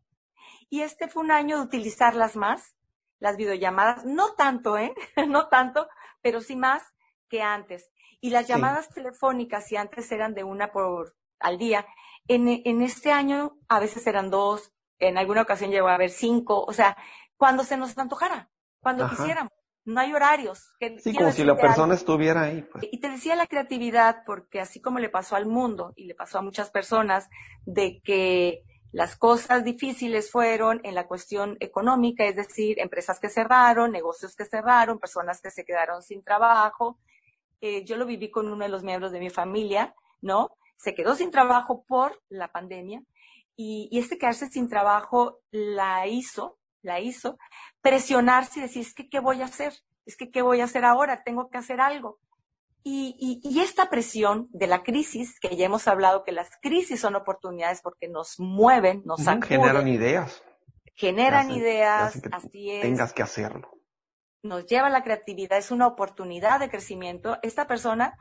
[0.70, 2.76] Y este fue un año de utilizarlas más,
[3.20, 4.96] las videollamadas, no tanto, ¿eh?
[5.28, 5.88] no tanto,
[6.22, 6.84] pero sí más
[7.30, 7.92] que antes.
[8.22, 11.86] Y las llamadas telefónicas, si antes eran de una por al día,
[12.28, 16.64] en, en este año a veces eran dos, en alguna ocasión llegó a haber cinco,
[16.64, 16.98] o sea,
[17.38, 18.50] cuando se nos antojara
[18.86, 19.52] cuando quisiéramos.
[19.84, 20.71] No hay horarios.
[21.00, 22.62] sí, como si la persona estuviera ahí.
[22.62, 22.86] Pues.
[22.91, 26.38] Y te decía la creatividad, porque así como le pasó al mundo y le pasó
[26.38, 27.28] a muchas personas,
[27.65, 33.91] de que las cosas difíciles fueron en la cuestión económica, es decir, empresas que cerraron,
[33.91, 37.00] negocios que cerraron, personas que se quedaron sin trabajo.
[37.62, 40.52] Eh, yo lo viví con uno de los miembros de mi familia, ¿no?
[40.78, 43.02] Se quedó sin trabajo por la pandemia
[43.56, 47.38] y, y este quedarse sin trabajo la hizo la hizo,
[47.82, 49.74] presionarse y decir, es que, ¿qué voy a hacer?
[50.06, 51.24] Es que, ¿qué voy a hacer ahora?
[51.24, 52.19] Tengo que hacer algo.
[52.88, 57.15] Y, y, esta presión de la crisis, que ya hemos hablado que las crisis son
[57.15, 60.43] oportunidades porque nos mueven, nos uh Generan ideas.
[60.93, 62.84] Generan ideas, así es.
[62.84, 63.71] Tengas que hacerlo.
[64.43, 67.39] Nos lleva a la creatividad, es una oportunidad de crecimiento.
[67.41, 68.19] Esta persona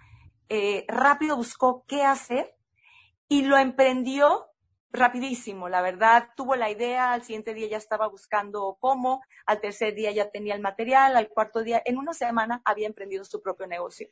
[0.49, 2.57] eh, rápido buscó qué hacer
[3.29, 4.47] y lo emprendió
[4.95, 9.95] rapidísimo, la verdad, tuvo la idea, al siguiente día ya estaba buscando cómo, al tercer
[9.95, 13.67] día ya tenía el material, al cuarto día, en una semana había emprendido su propio
[13.67, 14.09] negocio.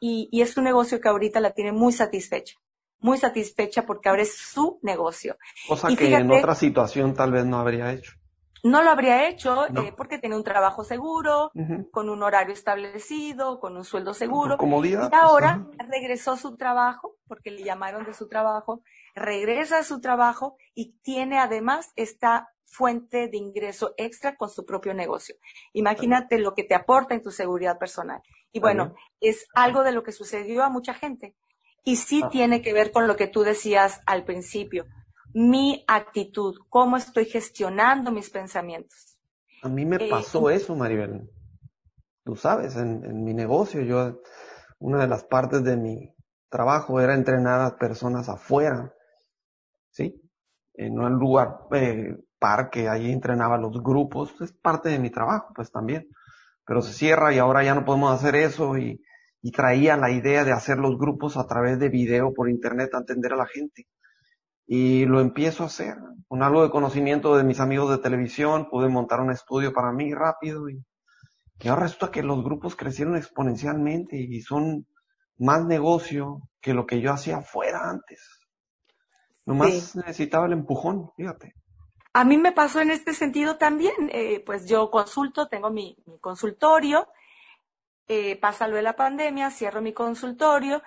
[0.00, 2.56] Y, y es un negocio que ahorita la tiene muy satisfecha,
[3.00, 5.36] muy satisfecha porque ahora es su negocio.
[5.66, 8.19] Cosa que en otra situación tal vez no habría hecho.
[8.62, 11.50] No lo habría hecho eh, porque tenía un trabajo seguro,
[11.90, 14.56] con un horario establecido, con un sueldo seguro.
[14.84, 18.82] Y ahora regresó a su trabajo, porque le llamaron de su trabajo,
[19.14, 24.94] regresa a su trabajo y tiene además esta fuente de ingreso extra con su propio
[24.94, 25.34] negocio.
[25.72, 28.22] Imagínate lo que te aporta en tu seguridad personal.
[28.52, 31.34] Y bueno, es algo de lo que sucedió a mucha gente.
[31.84, 32.28] Y sí ah.
[32.30, 34.86] tiene que ver con lo que tú decías al principio
[35.34, 39.18] mi actitud, cómo estoy gestionando mis pensamientos.
[39.62, 41.30] A mí me eh, pasó eso, Maribel.
[42.24, 44.20] Tú sabes, en, mi negocio, yo,
[44.78, 46.14] una de las partes de mi
[46.48, 48.92] trabajo era entrenar a personas afuera,
[49.90, 50.20] ¿sí?
[50.74, 55.70] En un lugar, eh, parque, ahí entrenaba los grupos, es parte de mi trabajo, pues
[55.70, 56.08] también.
[56.64, 59.02] Pero se cierra y ahora ya no podemos hacer eso y,
[59.42, 62.98] y traía la idea de hacer los grupos a través de video por internet a
[62.98, 63.86] atender a la gente
[64.72, 65.96] y lo empiezo a hacer.
[66.28, 70.14] Con algo de conocimiento de mis amigos de televisión, pude montar un estudio para mí
[70.14, 70.80] rápido y,
[71.68, 74.86] ahora resulta que los grupos crecieron exponencialmente y son
[75.38, 78.38] más negocio que lo que yo hacía fuera antes.
[79.44, 81.56] Nomás necesitaba el empujón, fíjate.
[82.12, 87.08] A mí me pasó en este sentido también, eh, pues yo consulto, tengo mi, consultorio,
[88.06, 90.80] eh, pasa lo de la pandemia, cierro mi consultorio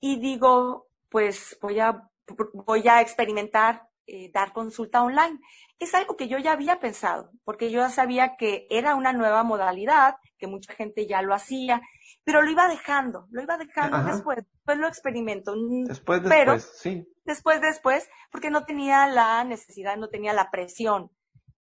[0.00, 2.10] y digo, pues voy a
[2.52, 5.38] voy a experimentar eh, dar consulta online.
[5.78, 9.42] Es algo que yo ya había pensado, porque yo ya sabía que era una nueva
[9.44, 11.80] modalidad, que mucha gente ya lo hacía,
[12.24, 15.54] pero lo iba dejando, lo iba dejando después, después lo experimento.
[15.86, 17.06] Después, después, sí.
[17.24, 21.10] Después, después, porque no tenía la necesidad, no tenía la presión.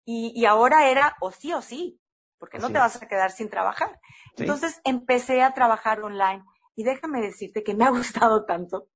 [0.05, 2.01] Y, y ahora era o sí o sí,
[2.39, 3.99] porque no te vas a quedar sin trabajar.
[4.37, 6.45] Entonces empecé a trabajar online.
[6.75, 8.89] Y déjame decirte que me ha gustado tanto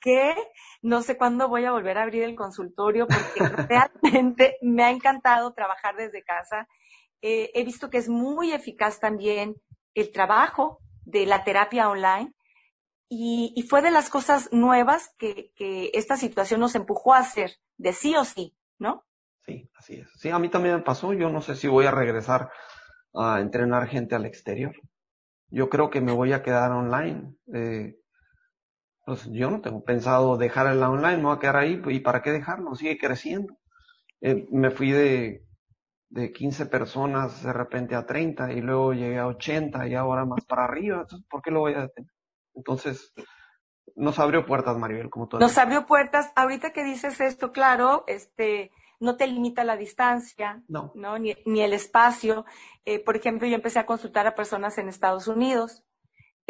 [0.00, 0.34] que
[0.82, 5.52] no sé cuándo voy a volver a abrir el consultorio porque realmente me ha encantado
[5.52, 6.68] trabajar desde casa.
[7.22, 9.56] Eh, he visto que es muy eficaz también
[9.94, 12.32] el trabajo de la terapia online
[13.08, 17.56] y, y fue de las cosas nuevas que, que, esta situación nos empujó a hacer,
[17.76, 19.04] de sí o sí, ¿no?
[19.44, 20.08] Sí, así es.
[20.16, 21.12] Sí, a mí también me pasó.
[21.12, 22.50] Yo no sé si voy a regresar
[23.14, 24.72] a entrenar gente al exterior.
[25.48, 27.34] Yo creo que me voy a quedar online.
[27.52, 27.96] Eh,
[29.10, 32.22] pues yo no tengo pensado dejar el online, me voy a quedar ahí, ¿y para
[32.22, 32.76] qué dejarlo?
[32.76, 33.58] Sigue creciendo.
[34.20, 35.44] Eh, me fui de,
[36.10, 40.44] de 15 personas de repente a 30 y luego llegué a 80 y ahora más
[40.44, 42.12] para arriba, entonces, ¿por qué lo voy a detener?
[42.54, 43.12] Entonces,
[43.96, 46.30] nos abrió puertas, Maribel, como tú Nos abrió puertas.
[46.36, 48.70] Ahorita que dices esto, claro, este,
[49.00, 50.92] no te limita la distancia, no.
[50.94, 51.18] ¿no?
[51.18, 52.44] Ni, ni el espacio.
[52.84, 55.82] Eh, por ejemplo, yo empecé a consultar a personas en Estados Unidos.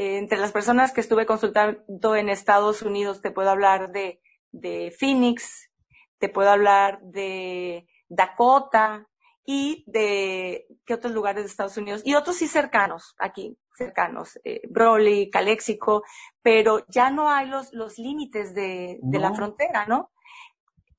[0.00, 4.96] Eh, entre las personas que estuve consultando en Estados Unidos, te puedo hablar de, de
[4.98, 5.70] Phoenix,
[6.16, 9.06] te puedo hablar de Dakota
[9.44, 14.62] y de qué otros lugares de Estados Unidos y otros sí cercanos aquí, cercanos, eh,
[14.70, 16.02] Broly, Calexico,
[16.40, 20.12] pero ya no hay los, los límites de, de la frontera, ¿no?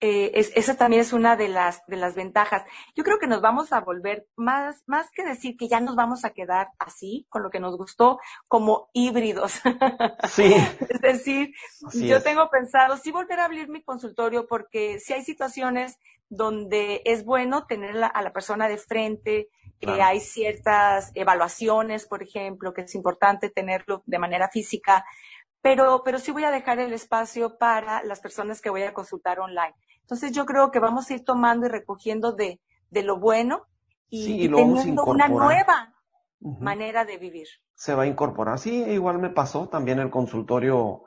[0.03, 2.63] Eh, es, esa también es una de las, de las ventajas.
[2.95, 6.25] Yo creo que nos vamos a volver más, más que decir que ya nos vamos
[6.25, 9.61] a quedar así, con lo que nos gustó, como híbridos.
[10.27, 10.55] Sí.
[10.89, 11.53] es decir,
[11.93, 17.23] yo tengo pensado sí volver a abrir mi consultorio porque si hay situaciones donde es
[17.23, 19.49] bueno tener a la persona de frente,
[19.81, 25.03] eh, hay ciertas evaluaciones, por ejemplo, que es importante tenerlo de manera física,
[25.62, 29.39] pero, pero sí voy a dejar el espacio para las personas que voy a consultar
[29.39, 29.76] online.
[30.02, 33.67] Entonces yo creo que vamos a ir tomando y recogiendo de, de lo bueno
[34.10, 35.93] y, teniendo una nueva
[36.39, 37.47] manera de vivir.
[37.76, 38.60] Se va a incorporar.
[38.60, 39.69] Sí, igual me pasó.
[39.69, 41.04] También el consultorio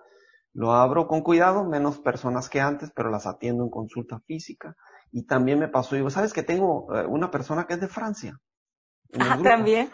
[0.53, 4.75] lo abro con cuidado, menos personas que antes, pero las atiendo en consulta física.
[5.11, 8.41] Y también me pasó, digo, ¿sabes que tengo eh, una persona que es de Francia?
[9.19, 9.91] Ah, también.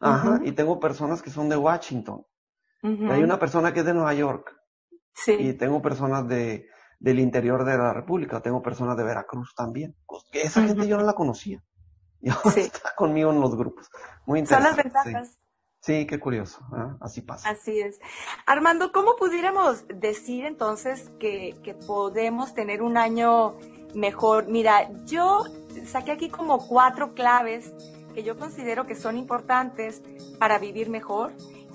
[0.00, 2.24] Ajá, y tengo personas que son de Washington.
[2.82, 4.56] Hay una persona que es de Nueva York.
[5.14, 5.32] Sí.
[5.32, 6.68] Y tengo personas de,
[6.98, 8.40] del interior de la República.
[8.40, 9.94] Tengo personas de Veracruz también.
[10.32, 11.62] Esa gente yo no la conocía.
[12.24, 13.90] Y ahora está conmigo en los grupos.
[14.26, 14.68] Muy interesante.
[14.68, 15.38] Son las ventajas.
[15.80, 16.60] Sí, qué curioso.
[16.72, 16.96] ¿eh?
[17.00, 17.50] Así pasa.
[17.50, 17.98] Así es.
[18.46, 23.56] Armando, ¿cómo pudiéramos decir entonces que, que podemos tener un año
[23.96, 24.46] mejor?
[24.46, 25.46] Mira, yo
[25.84, 27.74] saqué aquí como cuatro claves
[28.14, 30.00] que yo considero que son importantes
[30.38, 31.32] para vivir mejor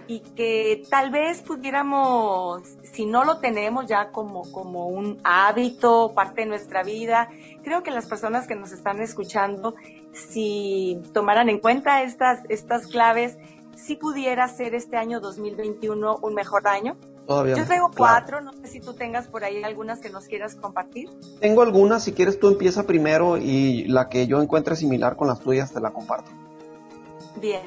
[0.07, 6.41] y que tal vez pudiéramos, si no lo tenemos ya como, como un hábito, parte
[6.41, 7.29] de nuestra vida,
[7.63, 9.75] creo que las personas que nos están escuchando,
[10.13, 13.37] si tomaran en cuenta estas, estas claves,
[13.75, 16.95] si pudiera ser este año 2021 un mejor año.
[17.27, 20.55] Todavía Yo tengo cuatro, no sé si tú tengas por ahí algunas que nos quieras
[20.55, 21.09] compartir.
[21.41, 25.41] Tengo algunas, si quieres tú empieza primero y la que yo encuentre similar con las
[25.41, 26.31] tuyas te la comparto.
[27.35, 27.61] Bien,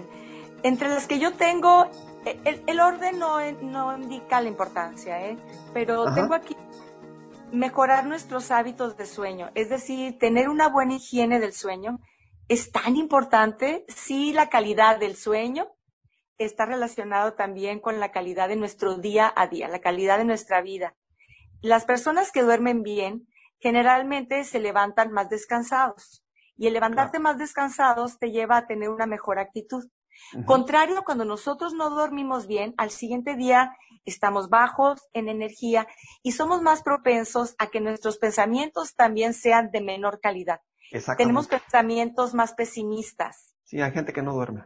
[0.63, 1.89] entre las que yo tengo,
[2.25, 5.39] el, el orden no, no, indica la importancia, ¿eh?
[5.73, 6.57] pero tengo aquí
[7.53, 11.99] mejorar nuestros hábitos de sueño, es decir, tener una buena higiene del sueño
[12.51, 15.69] es tan importante si la calidad del sueño
[16.37, 20.61] está relacionado también con la calidad de nuestro día a día, la calidad de nuestra
[20.61, 20.97] vida.
[21.61, 23.29] Las personas que duermen bien
[23.61, 26.25] generalmente se levantan más descansados
[26.57, 29.85] y el levantarte más descansados te lleva a tener una mejor actitud.
[30.47, 35.87] Contrario, cuando nosotros no dormimos bien, al siguiente día estamos bajos en energía
[36.23, 40.61] y somos más propensos a que nuestros pensamientos también sean de menor calidad.
[41.17, 43.55] Tenemos pensamientos más pesimistas.
[43.65, 44.65] Sí, hay gente que no duerme.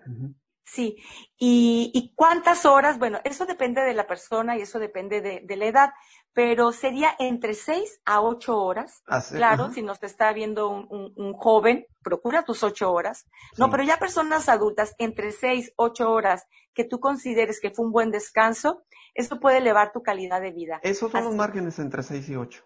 [0.66, 0.96] Sí,
[1.38, 5.90] y, cuántas horas, bueno, eso depende de la persona y eso depende de, la edad,
[6.33, 9.03] pero sería entre seis a ocho horas.
[9.07, 13.27] Ah, claro, si nos está viendo un, joven, procura tus ocho horas.
[13.59, 17.92] No, pero ya personas adultas, entre seis, ocho horas que tú consideres que fue un
[17.92, 20.81] buen descanso, esto puede elevar tu calidad de vida.
[20.83, 22.64] Esos son los márgenes entre seis y ocho.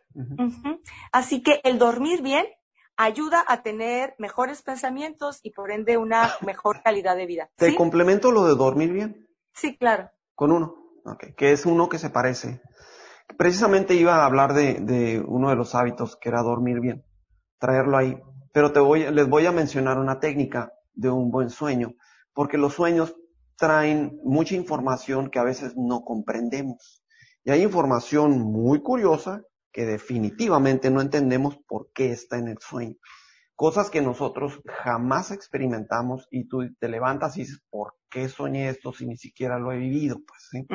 [1.13, 2.47] Así que el dormir bien
[2.99, 7.49] ayuda a tener mejores pensamientos y por ende una mejor calidad de vida.
[7.57, 9.29] ¿Te complemento lo de dormir bien?
[9.55, 10.11] Sí, claro.
[10.35, 11.33] Con uno, okay.
[11.35, 12.61] que es uno que se parece.
[13.37, 17.05] Precisamente iba a hablar de, de, uno de los hábitos que era dormir bien,
[17.59, 18.21] traerlo ahí.
[18.53, 21.95] Pero te voy, les voy a mencionar una técnica de un buen sueño,
[22.33, 23.15] porque los sueños
[23.57, 27.05] traen mucha información que a veces no comprendemos.
[27.45, 29.43] Y hay información muy curiosa
[29.73, 32.97] que definitivamente no entendemos por qué está en el sueño.
[33.55, 38.93] Cosas que nosotros jamás experimentamos y tú te levantas y dices, ¿por qué soñé esto
[38.93, 40.19] si ni siquiera lo he vivido?
[40.27, 40.67] Pues, ¿sí?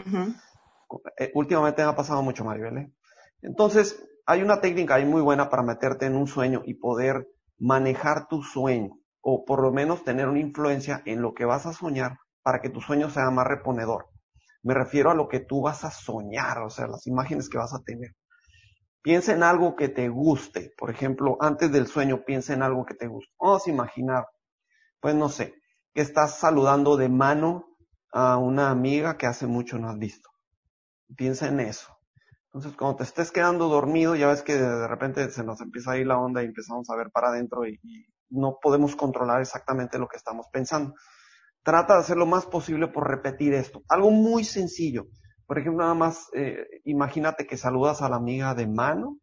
[1.17, 2.77] Eh, últimamente me ha pasado mucho, Maribel.
[2.77, 2.93] ¿eh?
[3.41, 7.27] Entonces, hay una técnica ahí muy buena para meterte en un sueño y poder
[7.57, 11.73] manejar tu sueño o por lo menos tener una influencia en lo que vas a
[11.73, 14.09] soñar para que tu sueño sea más reponedor.
[14.61, 17.73] Me refiero a lo que tú vas a soñar, o sea, las imágenes que vas
[17.73, 18.11] a tener.
[19.03, 20.73] Piensa en algo que te guste.
[20.77, 23.31] Por ejemplo, antes del sueño, piensa en algo que te guste.
[23.39, 24.27] Vamos a imaginar,
[25.01, 25.53] pues no sé,
[25.93, 27.67] que estás saludando de mano
[28.13, 30.29] a una amiga que hace mucho no has visto.
[31.17, 31.93] Piensa en eso.
[32.45, 35.97] Entonces, cuando te estés quedando dormido, ya ves que de repente se nos empieza a
[35.97, 37.79] ir la onda y empezamos a ver para adentro y,
[38.29, 40.95] no podemos controlar exactamente lo que estamos pensando.
[41.61, 43.83] Trata de hacer lo más posible por repetir esto.
[43.87, 45.05] Algo muy sencillo.
[45.53, 49.19] Por ejemplo, nada más, eh, imagínate que saludas a la amiga de mano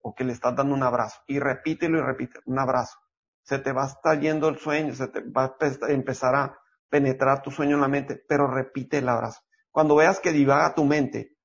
[0.00, 3.00] o que le estás dando un abrazo y repítelo y repite, un abrazo.
[3.42, 6.56] Se te va a yendo el sueño, se te va a empezar a
[6.88, 9.40] penetrar tu sueño en la mente, pero repite el abrazo.
[9.72, 11.36] Cuando veas que divaga tu mente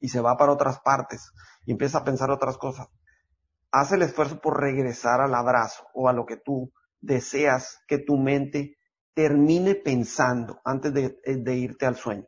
[0.00, 1.32] y se va para otras partes
[1.64, 2.88] y empieza a pensar otras cosas,
[3.70, 8.18] haz el esfuerzo por regresar al abrazo o a lo que tú deseas que tu
[8.18, 8.76] mente
[9.14, 12.26] termine pensando antes de, irte al sueño.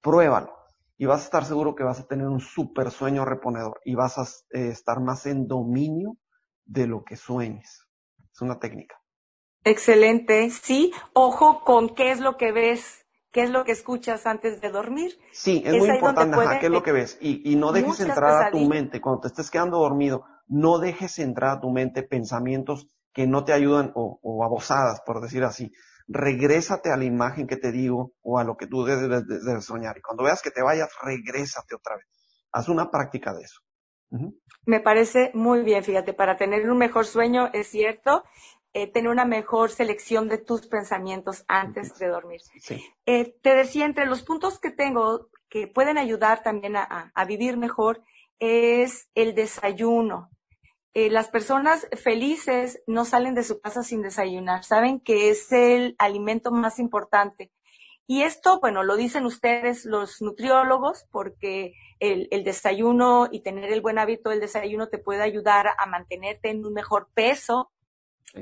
[0.00, 0.52] Pruébalo
[0.96, 4.18] y vas a estar seguro que vas a tener un super sueño reponedor y vas
[4.18, 6.16] a eh, estar más en dominio
[6.66, 7.86] de lo que sueñes.
[8.32, 8.96] Es una técnica.
[9.64, 10.92] Excelente, sí.
[11.12, 15.18] Ojo con qué es lo que ves, qué es lo que escuchas antes de dormir.
[15.32, 17.18] Sí, es, muy importante, qué es lo que ves.
[17.20, 21.56] Y, no dejes entrar a tu mente, cuando te estés quedando dormido, no dejes entrar
[21.56, 25.72] a tu mente pensamientos que no te ayudan o, o abosadas, por decir así.
[26.12, 29.96] Regrésate a la imagen que te digo o a lo que tú debes, de soñar.
[29.96, 32.06] Y cuando veas que te vayas, regrésate otra vez.
[32.52, 33.60] Haz una práctica de eso.
[34.66, 38.24] Me parece muy bien, fíjate, para tener un mejor sueño, es cierto,
[38.72, 42.40] eh, tener una mejor selección de tus pensamientos antes de dormir.
[43.06, 48.02] Eh, te decía, entre los puntos que tengo que pueden ayudar también a, vivir mejor
[48.38, 50.30] es el desayuno.
[50.94, 55.94] Eh, las personas felices no salen de su casa sin desayunar, saben que es el
[55.98, 57.52] alimento más importante.
[58.06, 63.82] Y esto, bueno, lo dicen ustedes los nutriólogos, porque el, el, desayuno y tener el
[63.82, 67.70] buen hábito del desayuno te puede ayudar a mantenerte en un mejor peso,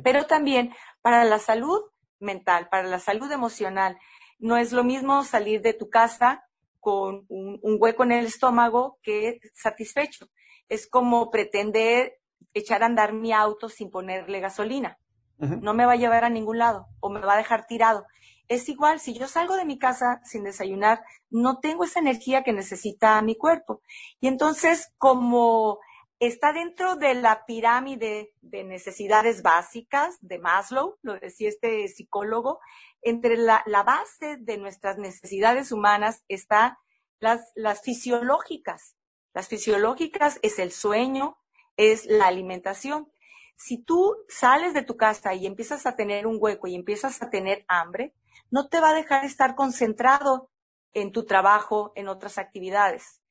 [0.02, 0.72] pero también
[1.02, 1.82] para la salud
[2.20, 3.98] mental, para la salud emocional.
[4.38, 6.44] No es lo mismo salir de tu casa
[6.80, 10.28] con un, hueco en el estómago que satisfecho.
[10.68, 12.17] Es como pretender
[12.54, 14.98] echar a andar mi auto sin ponerle gasolina.
[15.38, 18.06] No me va a llevar a ningún lado o me va a dejar tirado.
[18.48, 22.52] Es igual, si yo salgo de mi casa sin desayunar, no tengo esa energía que
[22.52, 23.82] necesita mi cuerpo.
[24.20, 25.78] Y entonces, como
[26.18, 32.58] está dentro de la pirámide de necesidades básicas de Maslow, lo decía este psicólogo.
[33.02, 36.78] Entre la, base de nuestras necesidades humanas está
[37.20, 38.96] las, las fisiológicas.
[39.34, 41.36] Las fisiológicas es el sueño,
[41.78, 43.10] es la alimentación.
[43.56, 47.30] Si tú sales de tu casa y empiezas a tener un hueco y empiezas a
[47.30, 48.14] tener hambre,
[48.50, 50.50] no te va a dejar estar concentrado
[50.92, 53.22] en tu trabajo, en otras actividades.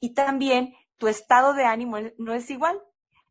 [0.00, 2.80] Y también tu estado de ánimo no es igual.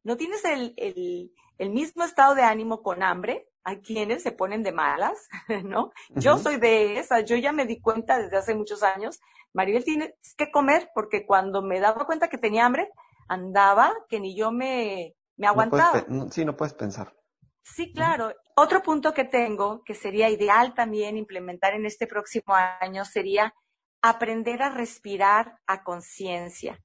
[0.03, 3.47] No tienes el, el, mismo estado de ánimo con hambre.
[3.63, 5.29] Hay quienes se ponen de malas,
[5.63, 5.91] ¿no?
[6.09, 7.25] Yo soy de esas.
[7.25, 9.19] Yo ya me di cuenta desde hace muchos años.
[9.53, 12.89] Maribel tiene que comer porque cuando me daba cuenta que tenía hambre,
[13.28, 16.05] andaba que ni yo me, me aguantaba.
[16.32, 17.13] sí, no puedes pensar.
[17.63, 18.34] Sí, claro.
[18.55, 23.53] Otro punto que tengo, que sería ideal también implementar en este próximo año, sería
[24.01, 26.80] aprender a respirar a conciencia.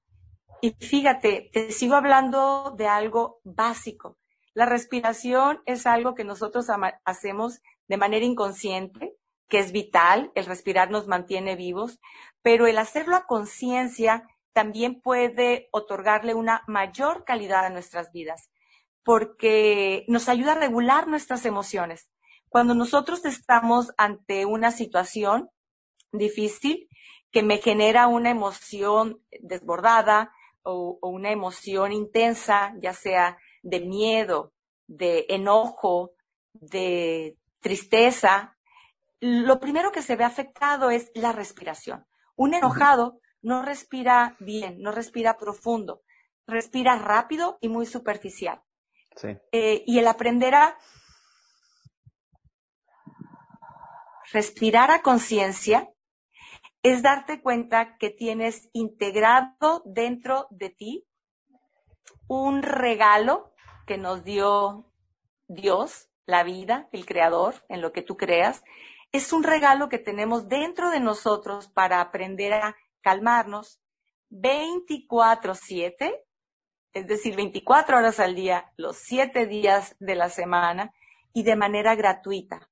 [0.60, 4.18] Y fíjate, te sigo hablando de algo básico.
[4.54, 6.66] La respiración es algo que nosotros
[7.04, 9.14] hacemos de manera inconsciente,
[9.48, 12.00] que es vital, el respirar nos mantiene vivos,
[12.42, 14.26] pero el hacerlo a conciencia
[14.58, 18.50] también puede otorgarle una mayor calidad a nuestras vidas,
[19.04, 22.10] porque nos ayuda a regular nuestras emociones.
[22.48, 25.48] Cuando nosotros estamos ante una situación
[26.10, 26.88] difícil
[27.30, 30.32] que me genera una emoción desbordada,
[30.64, 34.54] o, una emoción intensa, ya sea de miedo,
[34.88, 36.14] de enojo,
[36.52, 38.56] de tristeza,
[39.20, 42.06] lo primero que se ve afectado es la respiración.
[42.34, 46.02] Un enojado no respira bien, no respira profundo,
[46.46, 48.62] respira rápido y muy superficial.
[49.52, 50.78] Eh, y el aprender a
[54.32, 55.90] respirar a conciencia
[56.82, 61.06] es darte cuenta que tienes integrado dentro de ti
[62.28, 63.52] un regalo
[63.86, 64.92] que nos dio
[65.48, 68.62] Dios, la vida, el creador, en lo que tú creas.
[69.12, 73.80] Es un regalo que tenemos dentro de nosotros para aprender a calmarnos
[74.30, 76.24] 24/7,
[76.92, 80.92] es decir, 24 horas al día, los 7 días de la semana
[81.32, 82.68] y de manera gratuita.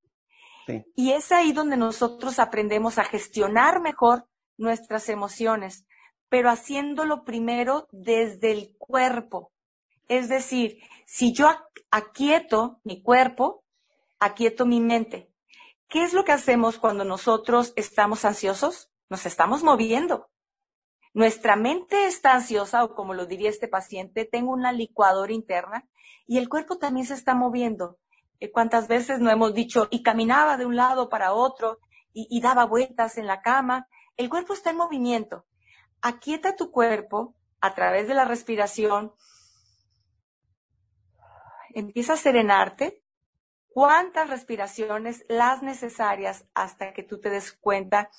[0.97, 5.87] Y es ahí donde nosotros aprendemos a gestionar mejor nuestras emociones,
[6.29, 9.53] pero haciéndolo primero desde el cuerpo.
[10.09, 11.49] Es decir, si yo
[11.91, 13.65] aquieto mi cuerpo,
[14.19, 15.31] aquieto mi mente.
[15.89, 18.91] ¿Qué es lo que hacemos cuando nosotros estamos ansiosos?
[19.09, 20.29] Nos estamos moviendo.
[21.15, 25.89] Nuestra mente está ansiosa, o como lo diría este paciente, tengo una licuadora interna
[26.27, 27.99] y el cuerpo también se está moviendo.
[28.41, 31.79] Eh, ¿Cuántas veces no hemos dicho, y caminaba de un lado para otro
[32.13, 33.89] y, y daba vueltas en la cama?
[34.17, 35.47] El cuerpo está en movimiento.
[36.03, 39.15] Aquieta tu cuerpo a través de la respiración.
[41.75, 43.03] Empieza a serenarte.
[43.69, 45.25] ¿Cuántas respiraciones?
[45.29, 48.11] Las necesarias hasta que tú te des cuenta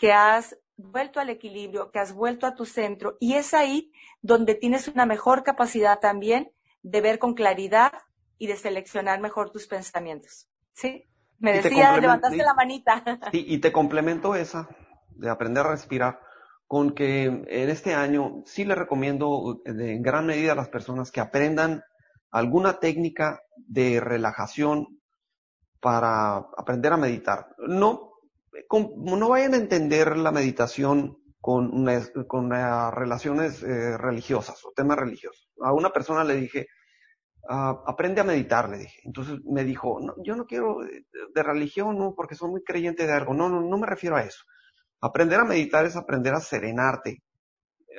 [0.00, 3.18] que has vuelto al equilibrio, que has vuelto a tu centro.
[3.20, 3.92] Y es ahí
[4.22, 6.50] donde tienes una mejor capacidad también
[6.82, 7.92] de ver con claridad
[8.38, 10.48] y de seleccionar mejor tus pensamientos.
[10.72, 11.06] ¿Sí?
[11.38, 13.04] Me decía, levantaste la manita.
[13.30, 14.68] Sí, y te complemento esa
[15.10, 16.20] de aprender a respirar
[16.66, 21.20] con que en este año sí le recomiendo en gran medida a las personas que
[21.20, 21.82] aprendan
[22.30, 25.00] alguna técnica de relajación
[25.80, 27.48] para aprender a meditar.
[27.58, 28.09] No,
[28.96, 31.86] no vayan a entender la meditación con,
[32.92, 35.50] relaciones eh, religiosas o temas religiosos.
[35.62, 36.66] A una persona le dije,
[37.48, 39.00] ah, aprende a meditar, le dije.
[39.04, 43.12] Entonces me dijo, yo no quiero de, de religión, no, porque soy muy creyente de
[43.12, 43.34] algo.
[43.34, 44.44] No, no, no me refiero a eso.
[45.00, 47.22] Aprender a meditar es aprender a serenarte,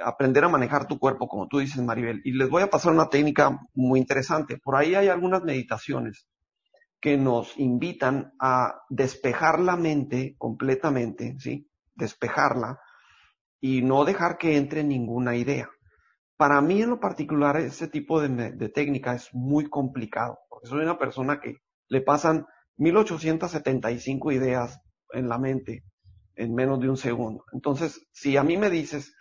[0.04, 2.22] aprender a manejar tu cuerpo, como tú dices, Maribel.
[2.24, 4.58] Y les voy a pasar una técnica muy interesante.
[4.58, 6.28] Por ahí hay algunas meditaciones
[7.02, 11.68] que nos invitan a despejar la mente completamente, ¿sí?
[11.96, 12.80] Despejarla
[13.60, 15.70] y no dejar que entre ninguna idea.
[16.38, 20.84] Para mí en lo particular ese tipo de, de técnica es muy complicado, porque soy
[20.84, 22.46] una persona que le pasan
[22.78, 24.80] 1875 ideas
[25.14, 25.84] en la mente
[26.36, 27.46] en menos de un segundo.
[27.54, 29.14] Entonces, si a mí me dices,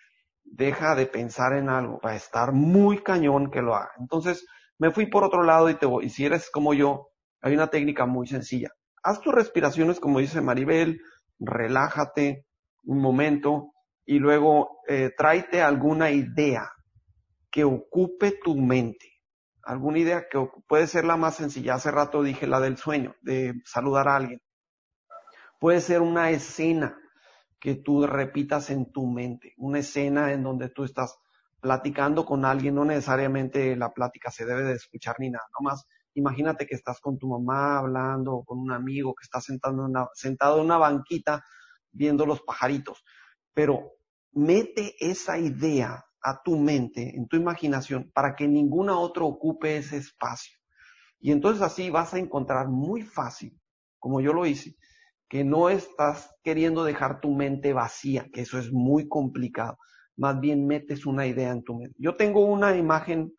[0.45, 3.91] deja de pensar en algo, va estar muy cañón que lo haga.
[3.99, 4.47] Entonces,
[4.79, 7.09] me fui por otro lado y te y si eres como yo,
[7.41, 8.71] hay una técnica muy sencilla.
[9.03, 11.01] Haz tus respiraciones, como dice Maribel,
[11.39, 12.47] relájate
[12.85, 13.73] un momento
[14.05, 16.71] y luego eh, tráete alguna idea
[17.51, 19.07] que ocupe tu mente.
[19.63, 21.75] Alguna idea que puede ser la más sencilla.
[21.75, 24.41] Hace rato dije la del sueño, de saludar a alguien.
[25.59, 26.97] Puede ser una escena
[27.61, 31.19] que tú repitas en tu mente, una escena en donde tú estás
[31.61, 36.67] platicando con alguien, no necesariamente la plática se debe de escuchar ni nada, nomás imagínate
[36.67, 40.09] que estás con tu mamá hablando o con un amigo que está sentado en una,
[40.15, 41.43] sentado en una banquita
[41.93, 43.05] viendo los pajaritos,
[43.55, 43.93] pero
[44.33, 49.97] mete esa idea a tu mente, en tu imaginación, para que ninguna otra ocupe ese
[49.97, 50.57] espacio.
[51.19, 53.59] Y entonces así vas a encontrar muy fácil,
[53.99, 54.77] como yo lo hice,
[55.29, 59.79] que no estás queriendo dejar tu mente vacía, que eso es muy complicado.
[60.17, 61.97] Más bien metes una idea en tu mente.
[61.99, 63.33] Yo tengo una imagen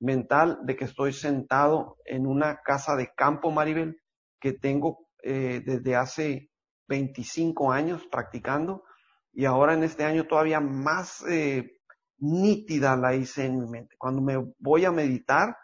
[0.00, 4.00] mental de que estoy sentado en una casa de campo, Maribel,
[4.40, 6.50] que tengo eh, desde hace
[6.88, 8.84] 25 años practicando
[9.32, 11.78] y ahora en este año todavía más eh,
[12.18, 13.96] nítida la hice en mi mente.
[13.98, 15.56] Cuando me voy a meditar,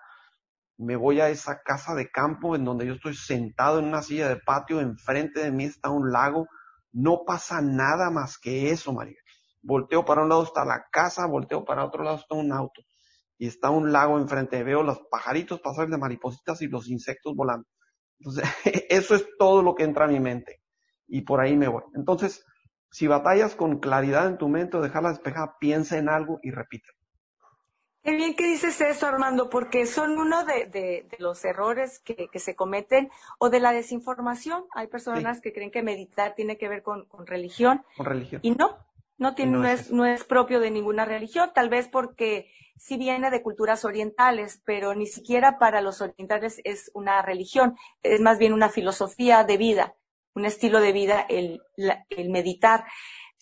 [0.77, 4.29] me voy a esa casa de campo en donde yo estoy sentado en una silla
[4.29, 6.47] de patio, enfrente de mí está un lago,
[6.93, 9.19] no pasa nada más que eso, María.
[9.63, 12.83] Volteo para un lado está la casa, volteo para otro lado está un auto
[13.39, 17.67] y está un lago enfrente, veo los pajaritos pasar de maripositas y los insectos volando.
[18.19, 18.45] Entonces,
[18.89, 20.61] eso es todo lo que entra a mi mente
[21.07, 21.83] y por ahí me voy.
[21.95, 22.45] Entonces,
[22.91, 26.89] si batallas con claridad en tu mente o dejarla despejada, piensa en algo y repite.
[28.05, 33.11] Qué bien que dices eso, Armando, porque son uno de, los errores que, se cometen
[33.39, 34.67] o de la desinformación.
[34.75, 37.83] Hay personas que creen que meditar tiene que ver con, religión.
[37.97, 38.41] Con religión.
[38.45, 38.77] Y no,
[39.19, 43.31] no, tiene, no, es, no es propio de ninguna religión, tal vez porque sí viene
[43.31, 48.53] de culturas orientales, pero ni siquiera para los orientales es una religión, es más bien
[48.53, 49.95] una filosofía de vida,
[50.35, 51.63] un estilo de vida el,
[52.11, 52.85] el meditar.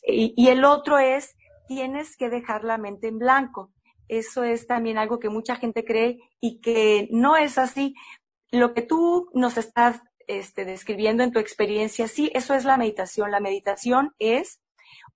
[0.06, 3.70] Y, y el otro es, tienes que dejar la mente en blanco
[4.12, 7.94] eso es también algo que mucha gente cree y que no es así.
[8.50, 13.30] Lo que tú nos estás este, describiendo en tu experiencia, sí, eso es la meditación.
[13.30, 14.60] La meditación es,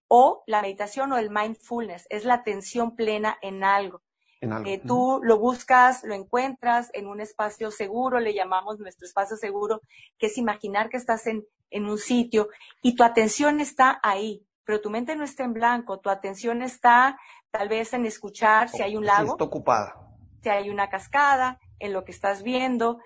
[0.09, 4.02] o la meditación o el mindfulness, es la atención plena en algo.
[4.40, 4.68] En algo.
[4.68, 9.80] Eh, tú lo buscas, lo encuentras en un espacio seguro, le llamamos nuestro espacio seguro,
[10.18, 12.48] que es imaginar que estás en, en un sitio
[12.82, 17.18] y tu atención está ahí, pero tu mente no está en blanco, tu atención está
[17.50, 19.26] tal vez en escuchar si hay un lago.
[19.26, 19.94] Si está ocupada.
[20.42, 22.98] Si hay una cascada, en lo que estás viendo.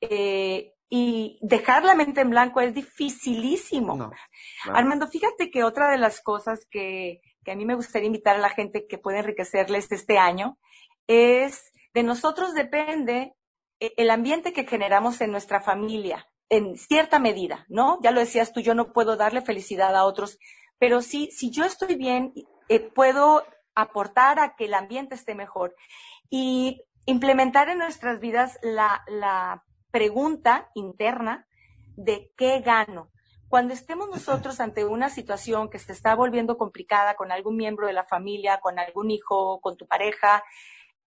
[0.00, 4.12] Eh, y dejar la mente en blanco es dificilísimo.
[4.72, 8.38] Armando, fíjate que otra de las cosas que, que a mí me gustaría invitar a
[8.38, 10.56] la gente que puede enriquecerles este año
[11.08, 13.34] es de nosotros depende
[13.80, 17.98] eh, el ambiente que generamos en nuestra familia, en cierta medida, ¿no?
[18.00, 20.38] Ya lo decías tú, yo no puedo darle felicidad a otros,
[20.78, 22.32] pero sí, si yo estoy bien
[22.68, 23.42] eh, puedo
[23.74, 25.74] aportar a que el ambiente esté mejor?
[26.30, 29.64] Y implementar en nuestras vidas la, la
[29.94, 31.46] pregunta interna
[31.94, 33.12] de qué gano.
[33.48, 37.92] Cuando estemos nosotros ante una situación que se está volviendo complicada con algún miembro de
[37.92, 40.42] la familia, con algún hijo, con tu pareja,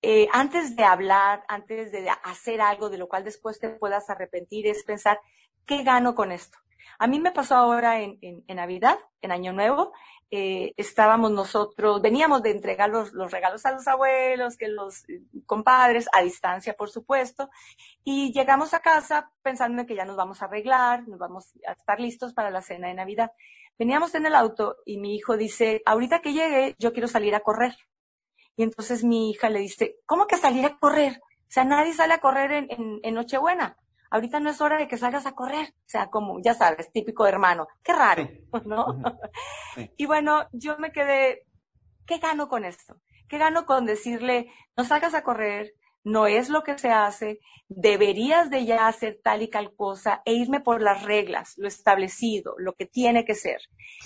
[0.01, 4.67] eh, antes de hablar, antes de hacer algo de lo cual después te puedas arrepentir,
[4.67, 5.17] es pensar,
[5.65, 6.57] ¿qué gano con esto?
[6.99, 8.19] A mí me pasó ahora en,
[8.49, 9.93] Navidad, en Año Nuevo,
[10.35, 16.09] eh, estábamos nosotros, veníamos de entregar los, regalos a los abuelos, que los eh, compadres,
[16.11, 17.51] a distancia, por supuesto,
[18.03, 21.73] y llegamos a casa pensando en que ya nos vamos a arreglar, nos vamos a
[21.73, 23.31] estar listos para la cena de Navidad.
[23.77, 27.41] Veníamos en el auto y mi hijo dice, ahorita que llegue, yo quiero salir a
[27.41, 27.75] correr.
[28.55, 31.21] Y entonces mi hija le dice, ¿cómo que salir a correr?
[31.21, 33.77] O sea, nadie sale a correr en, Nochebuena.
[34.13, 35.69] Ahorita no es hora de que salgas a correr.
[35.69, 37.67] O sea, como, ya sabes, típico hermano.
[37.81, 38.29] Qué raro,
[38.63, 39.01] ¿no?
[39.97, 41.47] Y bueno, yo me quedé,
[42.05, 43.01] ¿qué gano con esto?
[43.27, 48.51] ¿Qué gano con decirle, no salgas a correr, no es lo que se hace, deberías
[48.51, 52.73] de ya hacer tal y tal cosa e irme por las reglas, lo establecido, lo
[52.73, 53.61] que tiene que ser.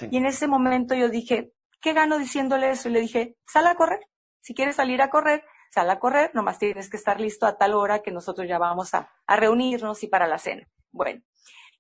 [0.10, 1.52] Y en ese momento yo dije,
[1.82, 2.88] ¿qué gano diciéndole eso?
[2.88, 4.00] Y le dije, sal a correr.
[4.40, 7.74] Si quieres salir a correr, sal a correr, nomás tienes que estar listo a tal
[7.74, 10.68] hora que nosotros ya vamos a, reunirnos y para la cena.
[10.92, 11.22] Bueno,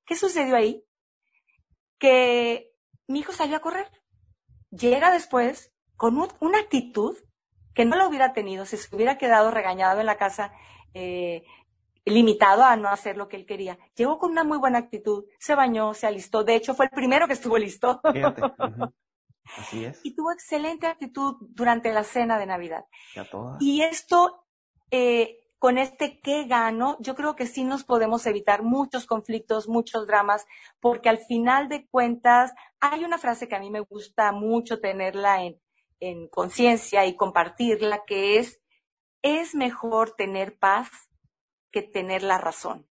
[0.06, 0.84] ¿qué sucedió ahí?
[1.98, 2.72] Que
[3.08, 3.90] mi hijo salió a correr.
[4.70, 7.18] Llega después con una actitud
[7.74, 10.52] que no lo hubiera tenido si se hubiera quedado regañado en la casa,
[10.94, 11.44] eh,
[12.06, 13.78] limitado a no hacer lo que él quería.
[13.96, 16.44] Llegó con una muy buena actitud, se bañó, se alistó.
[16.44, 18.02] De hecho, fue el primero que estuvo listo.
[20.04, 22.86] Y tuvo excelente actitud durante la cena de Navidad.
[23.60, 24.46] Y esto,
[24.92, 30.06] eh, con este qué gano, yo creo que sí nos podemos evitar muchos conflictos, muchos
[30.08, 30.46] dramas,
[30.80, 35.44] porque al final de cuentas hay una frase que a mí me gusta mucho tenerla
[35.44, 35.60] en,
[36.00, 38.62] en conciencia y compartirla, que es,
[39.22, 40.90] es mejor tener paz
[41.72, 42.88] que tener la razón.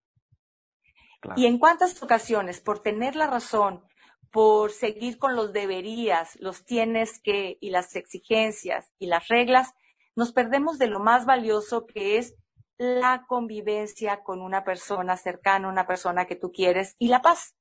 [1.36, 3.84] Y en cuántas ocasiones, por tener la razón,
[4.32, 9.74] por seguir con los deberías, los tienes que y las exigencias y las reglas,
[10.16, 12.36] nos perdemos de lo más valioso que es
[12.78, 17.56] la convivencia con una persona cercana, una persona que tú quieres y la paz.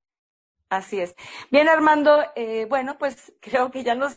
[0.69, 1.17] Así es.
[1.51, 4.15] Bien, Armando, eh, bueno, pues creo que ya nos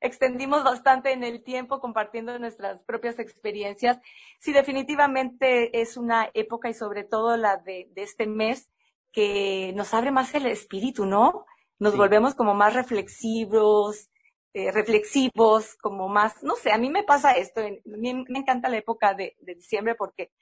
[0.00, 3.98] extendimos bastante en el tiempo compartiendo nuestras propias experiencias.
[4.38, 8.70] Sí, definitivamente es una época y sobre todo la de este mes
[9.10, 11.46] que nos abre más el espíritu, ¿no?
[11.78, 14.08] Nos volvemos como más reflexivos,
[14.54, 18.78] eh, reflexivos, como más, no sé, a mí me pasa esto, me, me encanta la
[18.78, 20.32] época de, diciembre porque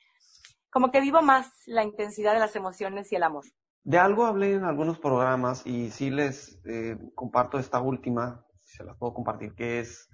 [0.71, 3.45] como que vivo más la intensidad de las emociones y el amor.
[3.83, 8.97] De algo hablé en algunos programas y sí les eh, comparto esta última, se las
[8.97, 10.09] puedo compartir, que es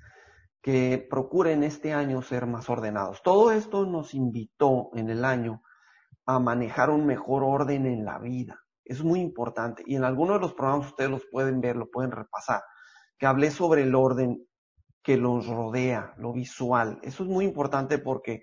[0.62, 3.22] que procuren este año ser más ordenados.
[3.22, 5.62] Todo esto nos invitó en el año
[6.24, 8.61] a manejar un mejor orden en la vida.
[8.84, 9.82] Es muy importante.
[9.86, 12.62] Y en alguno de los programas ustedes los pueden ver, lo pueden repasar,
[13.18, 14.46] que hablé sobre el orden
[15.02, 16.98] que los rodea, lo visual.
[17.02, 18.42] Eso es muy importante porque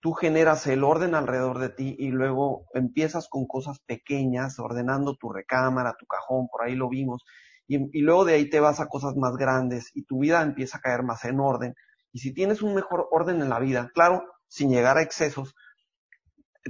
[0.00, 5.32] tú generas el orden alrededor de ti y luego empiezas con cosas pequeñas, ordenando tu
[5.32, 7.24] recámara, tu cajón, por ahí lo vimos,
[7.66, 10.78] y, y, luego de ahí te vas a cosas más grandes y tu vida empieza
[10.78, 11.74] a caer más en orden.
[12.12, 15.56] Y si tienes un mejor orden en la vida, claro, sin llegar a excesos,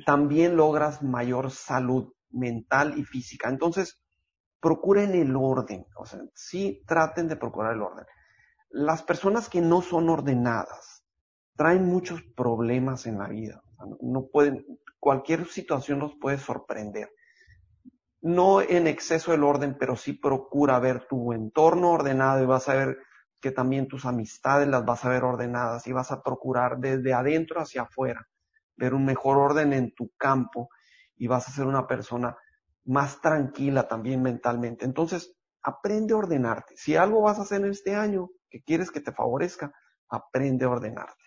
[0.06, 3.48] también logras mayor salud mental y física.
[3.48, 4.02] Entonces,
[4.60, 8.06] procuren el orden, o sea, sí traten de procurar el orden.
[8.70, 11.04] Las personas que no son ordenadas
[11.56, 13.62] traen muchos problemas en la vida.
[14.00, 14.64] no pueden,
[14.98, 17.10] cualquier situación los puede sorprender.
[18.20, 22.74] No en exceso el orden, pero sí procura ver tu entorno ordenado y vas a
[22.74, 22.98] ver
[23.40, 27.60] que también tus amistades las vas a ver ordenadas y vas a procurar desde adentro
[27.60, 28.26] hacia afuera
[28.76, 30.68] ver un mejor orden en tu campo
[31.16, 32.36] y vas a ser una persona
[32.84, 34.84] más tranquila también mentalmente.
[34.84, 36.74] Entonces, aprende a ordenarte.
[36.76, 39.72] Si algo vas a hacer en este año que quieres que te favorezca,
[40.08, 41.24] aprende a ordenarte.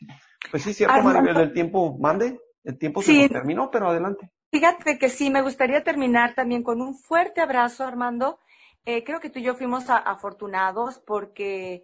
[0.49, 4.31] Pues sí, cierto, Maribel, el tiempo, mande, el tiempo se terminó, pero adelante.
[4.51, 8.39] Fíjate que sí, me gustaría terminar también con un fuerte abrazo, Armando.
[8.85, 11.83] Eh, creo que tú y yo fuimos afortunados porque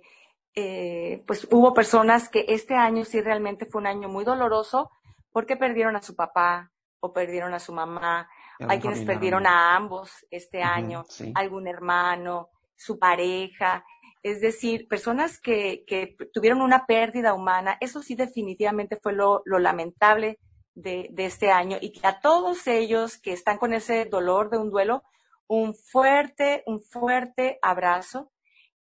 [0.55, 4.89] eh, pues hubo personas que este año sí realmente fue un año muy doloroso
[5.31, 6.71] porque perdieron a su papá,
[7.05, 8.29] o perdieron a su mamá.
[8.67, 13.85] Hay quienes perdieron a ambos este año, algún hermano, su pareja.
[14.23, 17.77] Es decir, personas que, que, tuvieron una pérdida humana.
[17.79, 20.39] Eso sí definitivamente fue lo, lo lamentable
[20.73, 21.77] de, de, este año.
[21.79, 25.03] Y que a todos ellos que están con ese dolor de un duelo,
[25.47, 28.31] un fuerte, un fuerte abrazo.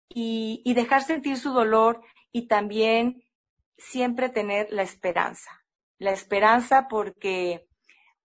[0.09, 2.01] y, y dejar sentir su dolor
[2.33, 3.23] y también
[3.77, 5.51] siempre tener la esperanza.
[5.99, 7.68] La esperanza porque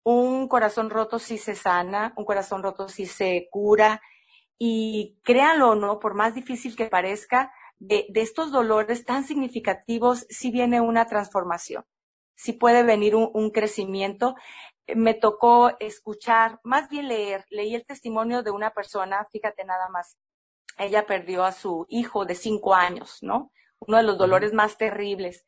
[0.03, 4.01] un corazón roto sí se sana, un corazón roto sí se cura.
[4.57, 10.51] Y créanlo o no, por más difícil que parezca, de, estos dolores tan significativos sí
[10.51, 11.83] viene una transformación,
[12.35, 14.35] sí puede venir un, crecimiento.
[14.95, 20.17] Me tocó escuchar, más bien leer, leí el testimonio de una persona, fíjate nada más,
[20.77, 23.51] ella perdió a su hijo de cinco años, ¿no?
[23.79, 25.45] Uno de los dolores más terribles.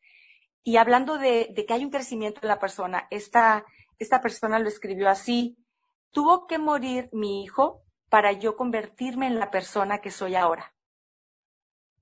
[0.64, 3.64] Y hablando de, de que hay un crecimiento en la persona, esta,
[3.98, 5.56] esta persona lo escribió así,
[6.10, 10.74] tuvo que morir mi hijo para yo convertirme en la persona que soy ahora.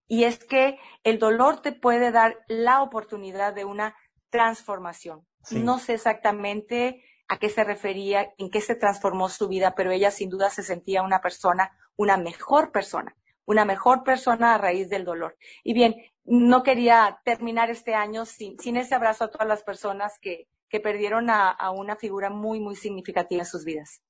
[0.07, 3.97] Y es que el dolor te puede dar la oportunidad de una
[4.29, 5.27] transformación.
[5.51, 10.11] No sé exactamente a qué se refería, en qué se transformó su vida, pero ella
[10.11, 13.17] sin duda se sentía una persona, una mejor persona,
[13.47, 15.37] una mejor persona a raíz del dolor.
[15.65, 20.19] Y bien, no quería terminar este año sin, sin ese abrazo a todas las personas
[20.21, 24.01] que, que perdieron a, una figura muy, muy significativa en sus vidas.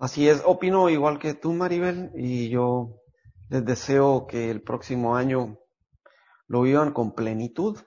[0.00, 3.00] Así es, opino igual que tú, Maribel, y yo
[3.48, 5.60] les deseo que el próximo año
[6.48, 7.78] lo vivan con plenitud.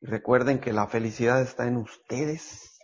[0.00, 2.78] Y recuerden que la felicidad está en ustedes.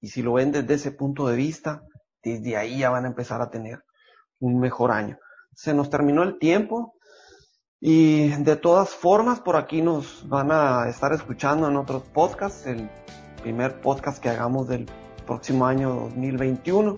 [0.00, 1.82] Y si lo ven desde ese punto de vista,
[2.24, 3.84] desde ahí ya van a empezar a tener
[4.40, 5.16] un mejor año.
[5.54, 6.95] Se nos terminó el tiempo.
[7.80, 12.88] Y de todas formas, por aquí nos van a estar escuchando en otros podcasts, el
[13.42, 14.86] primer podcast que hagamos del
[15.26, 16.96] próximo año 2021,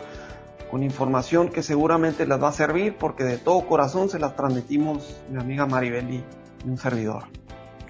[0.71, 5.21] con información que seguramente les va a servir porque de todo corazón se las transmitimos
[5.29, 6.25] mi amiga Maribel y
[6.65, 7.25] un servidor.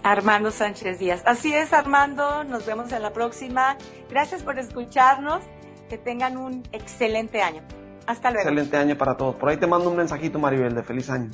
[0.02, 1.22] Armando Sánchez Díaz.
[1.26, 3.76] Así es, Armando, nos vemos en la próxima.
[4.08, 5.42] Gracias por escucharnos,
[5.90, 7.62] que tengan un excelente año.
[8.06, 8.48] Hasta luego.
[8.48, 9.34] Excelente año para todos.
[9.36, 11.30] Por ahí te mando un mensajito, Maribel, de feliz año.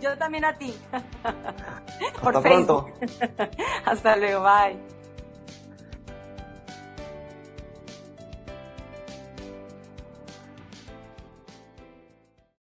[0.00, 0.74] Yo también a ti.
[2.22, 2.86] Hasta pronto.
[3.84, 4.95] Hasta luego, bye.